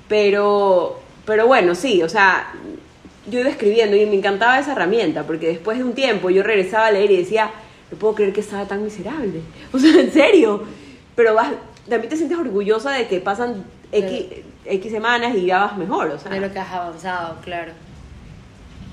[0.09, 2.53] Pero, pero bueno, sí, o sea,
[3.29, 6.87] yo iba escribiendo y me encantaba esa herramienta porque después de un tiempo yo regresaba
[6.87, 7.51] a leer y decía,
[7.91, 9.41] no puedo creer que estaba tan miserable.
[9.73, 10.63] O sea, en serio.
[11.15, 11.49] Pero vas,
[11.91, 16.19] también te sientes orgullosa de que pasan X, X semanas y ya vas mejor, o
[16.19, 16.31] sea.
[16.31, 17.73] De lo que has avanzado, claro.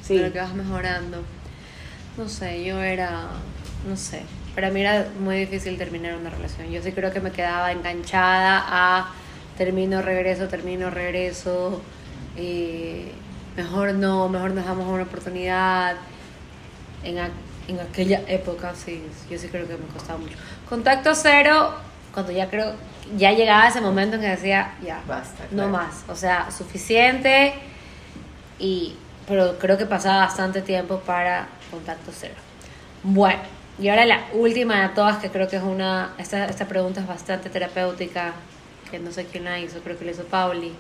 [0.02, 0.18] sí.
[0.18, 1.22] De lo que vas mejorando.
[2.18, 3.28] No sé, yo era.
[3.88, 4.24] No sé.
[4.56, 6.70] Para mí era muy difícil terminar una relación.
[6.72, 9.14] Yo sí creo que me quedaba enganchada a
[9.58, 11.82] termino, regreso, termino, regreso.
[12.36, 13.06] y
[13.56, 15.96] mejor no, mejor nos damos una oportunidad.
[17.04, 17.18] En,
[17.68, 20.36] en aquella época, sí, yo sí creo que me costaba mucho.
[20.68, 21.76] Contacto cero,
[22.18, 22.74] cuando ya creo,
[23.16, 25.70] ya llegaba ese momento en que decía, ya, Basta, no claro.
[25.70, 26.04] más.
[26.08, 27.54] O sea, suficiente.
[28.58, 28.96] Y,
[29.28, 32.34] pero creo que pasaba bastante tiempo para contacto cero.
[33.04, 33.40] Bueno,
[33.78, 37.08] y ahora la última de todas, que creo que es una, esta, esta pregunta es
[37.08, 38.34] bastante terapéutica,
[38.90, 40.74] que no sé quién la hizo, creo que la hizo Pauli.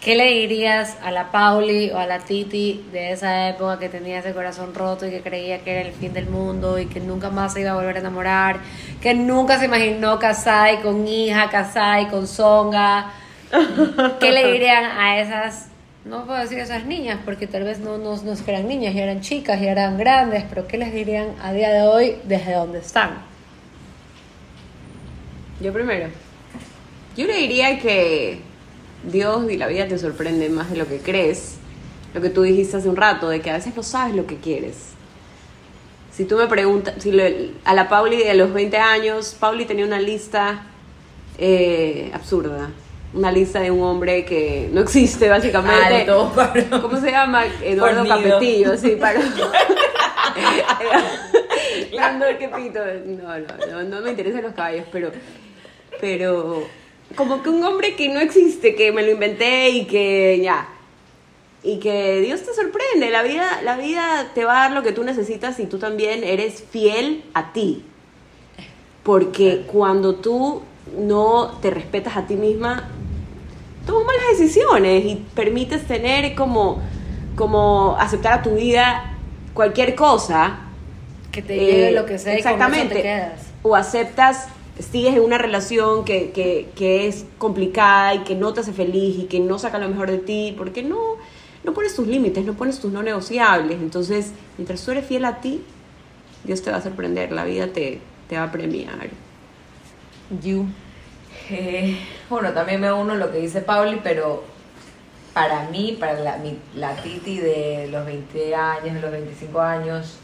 [0.00, 4.20] ¿Qué le dirías a la Pauli o a la Titi de esa época que tenía
[4.20, 7.30] ese corazón roto y que creía que era el fin del mundo y que nunca
[7.30, 8.60] más se iba a volver a enamorar,
[9.02, 13.12] que nunca se imaginó casada y con hija, casada y con zonga?
[14.20, 15.68] ¿Qué le dirían a esas,
[16.04, 19.20] no puedo decir esas niñas, porque tal vez no, no, no eran niñas, ya eran
[19.20, 23.18] chicas, ya eran grandes, pero qué les dirían a día de hoy desde donde están?
[25.60, 26.08] Yo primero.
[27.16, 28.47] Yo le diría que
[29.04, 31.54] Dios y la vida te sorprenden más de lo que crees.
[32.14, 34.36] Lo que tú dijiste hace un rato, de que a veces no sabes lo que
[34.36, 34.76] quieres.
[36.12, 39.84] Si tú me preguntas, si le- a la Pauli de los 20 años, Pauli tenía
[39.86, 40.66] una lista
[41.38, 42.70] eh, absurda.
[43.14, 46.00] Una lista de un hombre que no existe, básicamente.
[46.10, 46.32] Alto.
[46.82, 47.44] ¿Cómo se llama?
[47.62, 48.30] Eduardo Fornido.
[48.34, 49.52] Capetillo, sí, pito.
[53.06, 55.10] No, no, no, no me interesan los caballos, pero,
[56.00, 56.64] pero
[57.16, 60.68] como que un hombre que no existe, que me lo inventé y que ya.
[61.62, 64.92] Y que Dios te sorprende, la vida, la vida te va a dar lo que
[64.92, 67.84] tú necesitas y tú también eres fiel a ti.
[69.02, 70.62] Porque cuando tú
[70.96, 72.88] no te respetas a ti misma,
[73.86, 76.80] tomas malas decisiones y permites tener como,
[77.34, 79.16] como aceptar a tu vida
[79.54, 80.60] cualquier cosa.
[81.32, 82.94] Que te llegue Eh, lo que sea y con eso exactamente.
[82.94, 83.54] te quedas.
[83.62, 84.48] O aceptas,
[84.78, 89.18] sigues en una relación que, que, que es complicada y que no te hace feliz
[89.18, 90.98] y que no saca lo mejor de ti, porque no,
[91.64, 93.78] no pones tus límites, no pones tus no negociables.
[93.80, 95.62] Entonces, mientras tú eres fiel a ti,
[96.44, 99.08] Dios te va a sorprender, la vida te, te va a premiar.
[100.42, 100.66] You.
[101.50, 101.96] Eh,
[102.28, 104.44] bueno, también me uno lo que dice Pauli, pero
[105.32, 110.16] para mí, para la, mi- la Titi de los 20 años, de los 25 años,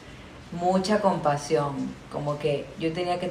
[0.52, 1.74] mucha compasión.
[2.12, 3.30] Como que yo tenía que,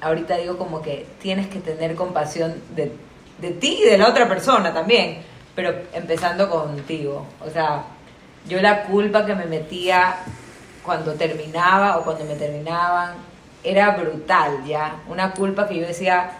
[0.00, 2.92] ahorita digo como que tienes que tener compasión de,
[3.38, 5.22] de ti y de la otra persona también,
[5.54, 7.26] pero empezando contigo.
[7.46, 7.84] O sea,
[8.48, 10.16] yo la culpa que me metía
[10.84, 13.14] cuando terminaba o cuando me terminaban
[13.62, 14.96] era brutal ya.
[15.08, 16.32] Una culpa que yo decía,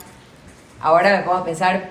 [0.81, 1.89] ahora me pongo a pensar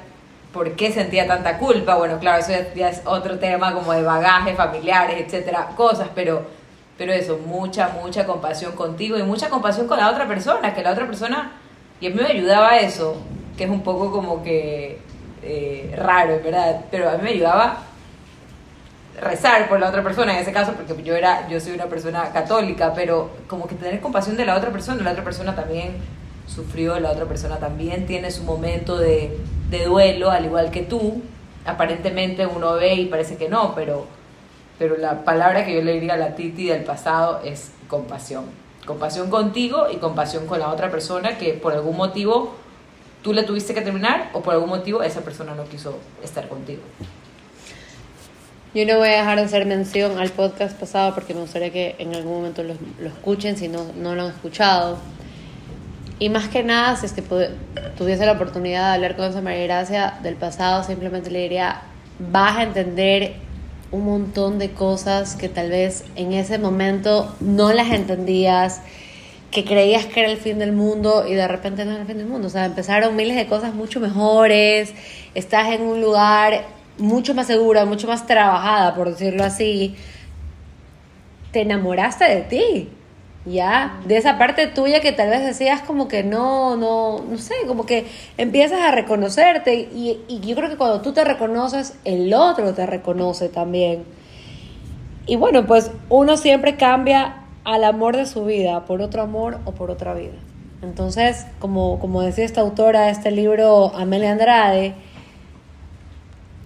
[0.53, 1.95] por qué sentía tanta culpa.
[1.95, 6.45] Bueno, claro, eso ya- es otro tema como de bagaje, familiares, etcétera, cosas, pero,
[7.03, 10.91] pero eso, mucha, mucha compasión contigo y mucha compasión con la otra persona, que la
[10.91, 11.51] otra persona,
[11.99, 13.17] y a mí me ayudaba eso,
[13.57, 14.99] que es un poco como que
[15.41, 17.79] eh, raro, verdad, pero a mí me ayudaba
[19.19, 22.31] rezar por la otra persona en ese caso porque yo era yo soy una persona
[22.31, 25.97] católica pero como que tener compasión de la otra persona la otra persona también
[26.47, 29.37] sufrió la otra persona también tiene su momento de,
[29.69, 31.21] de duelo al igual que tú.
[31.65, 34.07] Aparentemente uno ve y parece que no pero
[34.79, 38.45] pero la palabra que yo le diría a la Titi del pasado es compasión
[38.85, 42.55] compasión contigo y compasión con la otra persona que por algún motivo
[43.21, 46.81] tú le tuviste que terminar o por algún motivo esa persona no quiso estar contigo
[48.73, 51.95] Yo no voy a dejar de hacer mención al podcast pasado porque me gustaría que
[51.99, 54.97] en algún momento lo, lo escuchen si no, no lo han escuchado.
[56.19, 57.21] Y más que nada, si es que
[57.97, 61.81] tuviese la oportunidad de hablar con esa María Gracia del pasado, simplemente le diría,
[62.17, 63.35] vas a entender
[63.93, 68.81] un montón de cosas que tal vez en ese momento no las entendías,
[69.51, 72.17] que creías que era el fin del mundo y de repente no era el fin
[72.17, 72.47] del mundo.
[72.47, 74.93] O sea, empezaron miles de cosas mucho mejores,
[75.35, 76.65] estás en un lugar
[76.97, 79.95] mucho más segura, mucho más trabajada, por decirlo así.
[81.51, 82.89] Te enamoraste de ti,
[83.45, 83.99] ¿ya?
[84.05, 87.85] De esa parte tuya que tal vez decías como que no, no, no sé, como
[87.85, 92.73] que empiezas a reconocerte y, y yo creo que cuando tú te reconoces, el otro
[92.73, 94.03] te reconoce también.
[95.25, 99.71] Y bueno, pues uno siempre cambia al amor de su vida por otro amor o
[99.71, 100.33] por otra vida.
[100.81, 104.95] Entonces, como, como decía esta autora de este libro, Amelia Andrade,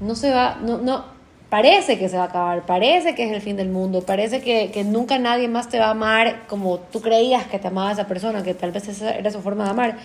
[0.02, 1.06] no se va, no, no,
[1.50, 4.72] parece que se va a acabar, parece que es el fin del mundo, parece que,
[4.72, 8.08] que nunca nadie más te va a amar como tú creías que te amaba esa
[8.08, 9.98] persona, que tal vez esa era su forma de amar,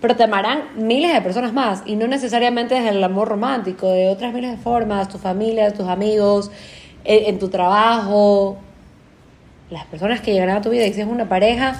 [0.00, 4.08] pero te amarán miles de personas más y no necesariamente desde el amor romántico, de
[4.08, 6.50] otras miles de formas, tu familia, tus amigos,
[7.04, 8.56] en, en tu trabajo,
[9.68, 11.74] las personas que llegarán a tu vida y si es una pareja,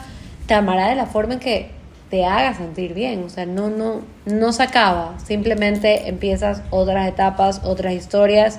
[0.47, 1.71] te amará de la forma en que
[2.11, 7.63] te haga sentir bien, o sea, no, no, no se acaba, simplemente empiezas otras etapas,
[7.65, 8.59] otras historias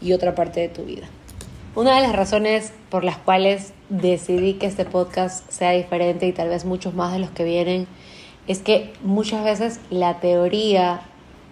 [0.00, 1.06] y otra parte de tu vida.
[1.74, 6.48] Una de las razones por las cuales decidí que este podcast sea diferente y tal
[6.48, 7.86] vez muchos más de los que vienen
[8.48, 11.02] es que muchas veces la teoría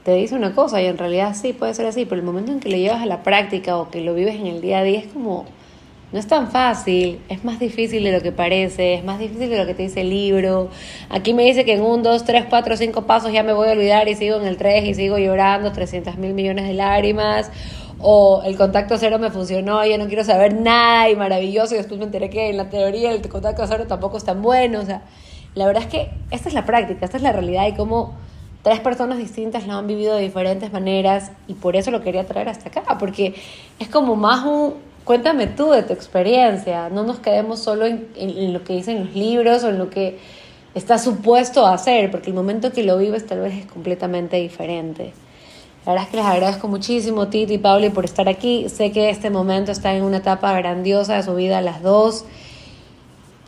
[0.05, 2.61] te dice una cosa y en realidad sí puede ser así, pero el momento en
[2.61, 4.99] que lo llevas a la práctica o que lo vives en el día a día
[5.01, 5.47] es como
[6.11, 9.59] no es tan fácil, es más difícil de lo que parece, es más difícil de
[9.59, 10.71] lo que te dice el libro.
[11.11, 13.73] Aquí me dice que en un, dos, tres, cuatro, cinco pasos ya me voy a
[13.73, 17.51] olvidar y sigo en el tres y sigo llorando 300 mil millones de lágrimas.
[18.01, 21.75] O el contacto cero me funcionó, yo no quiero saber nada y maravilloso.
[21.75, 24.81] Y después me enteré que en la teoría el contacto cero tampoco es tan bueno.
[24.81, 25.03] O sea,
[25.55, 28.15] la verdad es que esta es la práctica, esta es la realidad y cómo
[28.63, 32.49] tres personas distintas lo han vivido de diferentes maneras y por eso lo quería traer
[32.49, 33.35] hasta acá, porque
[33.79, 34.75] es como más un,
[35.05, 39.01] cuéntame tú de tu experiencia, no nos quedemos solo en, en- en lo que dicen
[39.07, 40.19] los libros o en lo que
[40.75, 45.13] está supuesto a hacer, porque el momento que lo vives tal vez es completamente diferente.
[45.89, 48.69] La verdad es que les agradezco muchísimo, Titi y Pauli, por estar aquí.
[48.69, 52.27] Sé que este momento está en una etapa grandiosa de su vida, las dos.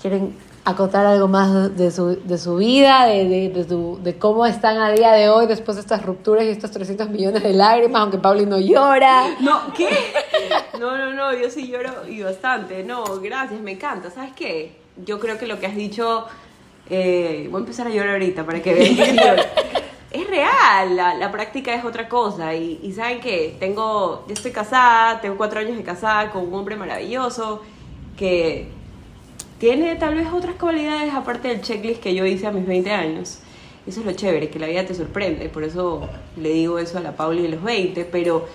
[0.01, 0.35] ¿Quieren
[0.65, 4.79] acotar algo más de su, de su vida, de, de, de, su- de cómo están
[4.79, 8.17] a día de hoy después de estas rupturas y estos 300 millones de lágrimas, aunque
[8.17, 9.37] Pauli no llora?
[9.41, 9.91] No, ¿qué?
[10.79, 12.83] No, no, no, yo sí lloro y bastante.
[12.85, 14.11] No, gracias, me encanta.
[14.11, 14.77] ¿Sabes qué?
[15.05, 16.25] Yo creo que lo que has dicho,
[16.89, 19.43] eh, voy a empezar a llorar ahorita para que vean que sí lloro.
[20.11, 22.55] Es real, la, la práctica es otra cosa.
[22.55, 23.57] Y, y ¿saben qué?
[23.61, 27.63] Tengo, yo estoy casada, tengo cuatro años de casada con un hombre maravilloso
[28.17, 28.69] que
[29.61, 33.39] tiene tal vez otras cualidades aparte del checklist que yo hice a mis 20 años.
[33.87, 35.49] Eso es lo chévere, que la vida te sorprende.
[35.49, 38.05] Por eso le digo eso a la Pauli de los 20.
[38.07, 38.47] Pero,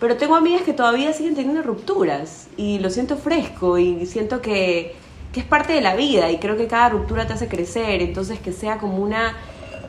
[0.00, 2.48] pero tengo amigas que todavía siguen teniendo rupturas.
[2.56, 4.94] Y lo siento fresco y siento que,
[5.32, 6.30] que es parte de la vida.
[6.30, 8.02] Y creo que cada ruptura te hace crecer.
[8.02, 9.36] Entonces que sea como una...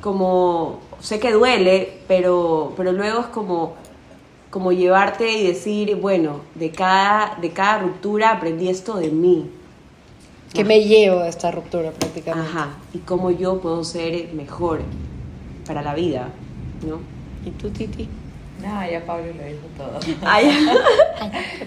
[0.04, 0.82] Como...
[1.00, 3.74] Sé que duele, pero, pero luego es como
[4.54, 9.50] como llevarte y decir, bueno, de cada, de cada ruptura aprendí esto de mí.
[10.54, 12.50] Que me llevo a esta ruptura prácticamente.
[12.52, 12.78] Ajá.
[12.94, 14.82] Y cómo yo puedo ser mejor
[15.66, 16.30] para la vida,
[16.88, 17.00] ¿no?
[17.50, 18.08] ¿Y tú, Titi?
[18.64, 20.00] No, ya Pablo lo dijo todo.
[20.26, 20.50] Ay,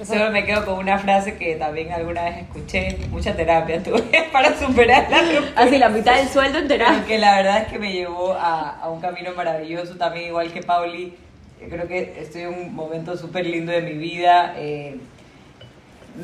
[0.04, 4.58] Solo me quedo con una frase que también alguna vez escuché, mucha terapia tuve para
[4.58, 5.62] superar la ruptura.
[5.62, 6.98] así la mitad del sueldo en terapia.
[6.98, 10.62] Porque la verdad es que me llevó a, a un camino maravilloso, también igual que
[10.62, 11.14] Pauli.
[11.60, 14.54] Yo creo que estoy en un momento súper lindo de mi vida.
[14.56, 14.96] eh,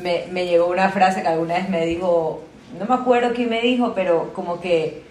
[0.01, 2.43] me, me llegó una frase que alguna vez me dijo,
[2.79, 5.03] no me acuerdo quién me dijo, pero como que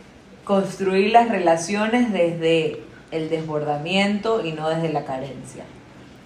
[0.44, 2.80] construir las relaciones desde
[3.12, 5.64] el desbordamiento y no desde la carencia.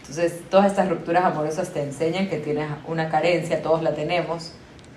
[0.00, 4.52] Entonces, todas estas rupturas amorosas te enseñan que tienes una carencia, todos la tenemos.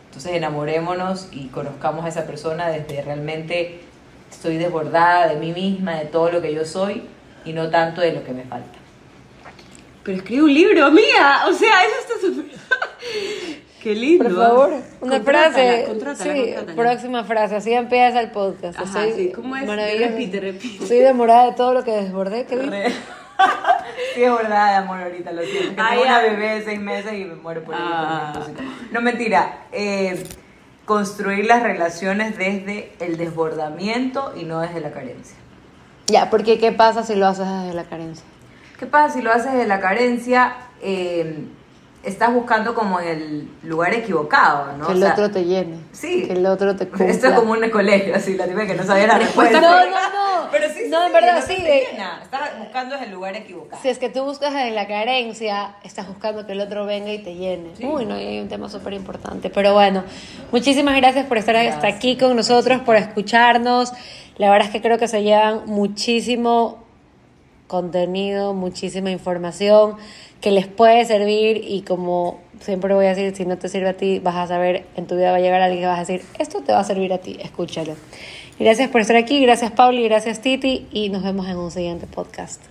[0.05, 3.81] Entonces, enamorémonos y conozcamos a esa persona desde realmente
[4.31, 7.03] estoy desbordada de mí misma, de todo lo que yo soy
[7.43, 8.77] y no tanto de lo que me falta.
[10.03, 11.45] Pero escribe un libro, amiga.
[11.47, 12.59] O sea, eso está súper.
[13.81, 14.25] Qué lindo.
[14.25, 15.85] Por favor, una Contrátala, frase.
[15.87, 16.75] contrátala, sí, contrátala.
[16.75, 17.55] próxima frase.
[17.55, 18.77] Así empieza el podcast.
[18.79, 19.31] Ajá, Estoy sí.
[19.31, 19.65] ¿Cómo es?
[19.65, 20.07] maravillosa.
[20.09, 20.83] Repite, repite.
[20.83, 22.45] Estoy demorada de todo lo que desbordé.
[22.45, 22.87] ¿Qué dije?
[24.15, 25.75] Sí, es verdad, de amor, ahorita lo siento.
[25.75, 27.75] Que Ay, tengo una bebé de seis meses y me muero por.
[27.77, 28.33] Ah.
[28.91, 29.59] No, mentira.
[29.71, 30.23] eh,
[30.85, 35.37] construir las relaciones desde el desbordamiento y no desde la carencia.
[36.07, 38.25] Ya, porque ¿qué pasa si lo haces desde la carencia?
[38.79, 40.53] ¿Qué pasa si lo haces de la carencia?
[40.81, 41.45] Eh,
[42.03, 44.85] estás buscando como en el lugar equivocado, ¿no?
[44.87, 45.77] que O el sea, otro te llene.
[45.91, 46.23] sí.
[46.25, 47.07] Que el otro te cumpla.
[47.09, 49.59] Esto es como un colegio, así, la típica que no sabía la respuesta.
[49.59, 50.29] No, no, no.
[50.51, 52.19] Pero sí, sí, No, en sí, verdad, el otro sí, te llena.
[52.23, 53.81] Estás buscando desde el lugar equivocado.
[53.81, 57.19] Si es que tú buscas desde la carencia, estás buscando que el otro venga y
[57.19, 57.71] te llene.
[57.83, 59.49] Uy, no, hay un tema súper importante.
[59.49, 60.03] Pero bueno,
[60.51, 63.91] muchísimas gracias por estar hasta aquí con nosotros, por escucharnos.
[64.37, 66.83] La verdad es que creo que se llevan muchísimo
[67.67, 69.97] contenido, muchísima información
[70.41, 73.93] que les puede servir y como siempre voy a decir, si no te sirve a
[73.93, 76.25] ti, vas a saber, en tu vida va a llegar alguien que vas a decir,
[76.39, 77.95] esto te va a servir a ti, escúchalo.
[78.59, 82.68] Gracias por estar aquí, gracias Pauli, gracias Titi y nos vemos en un siguiente podcast.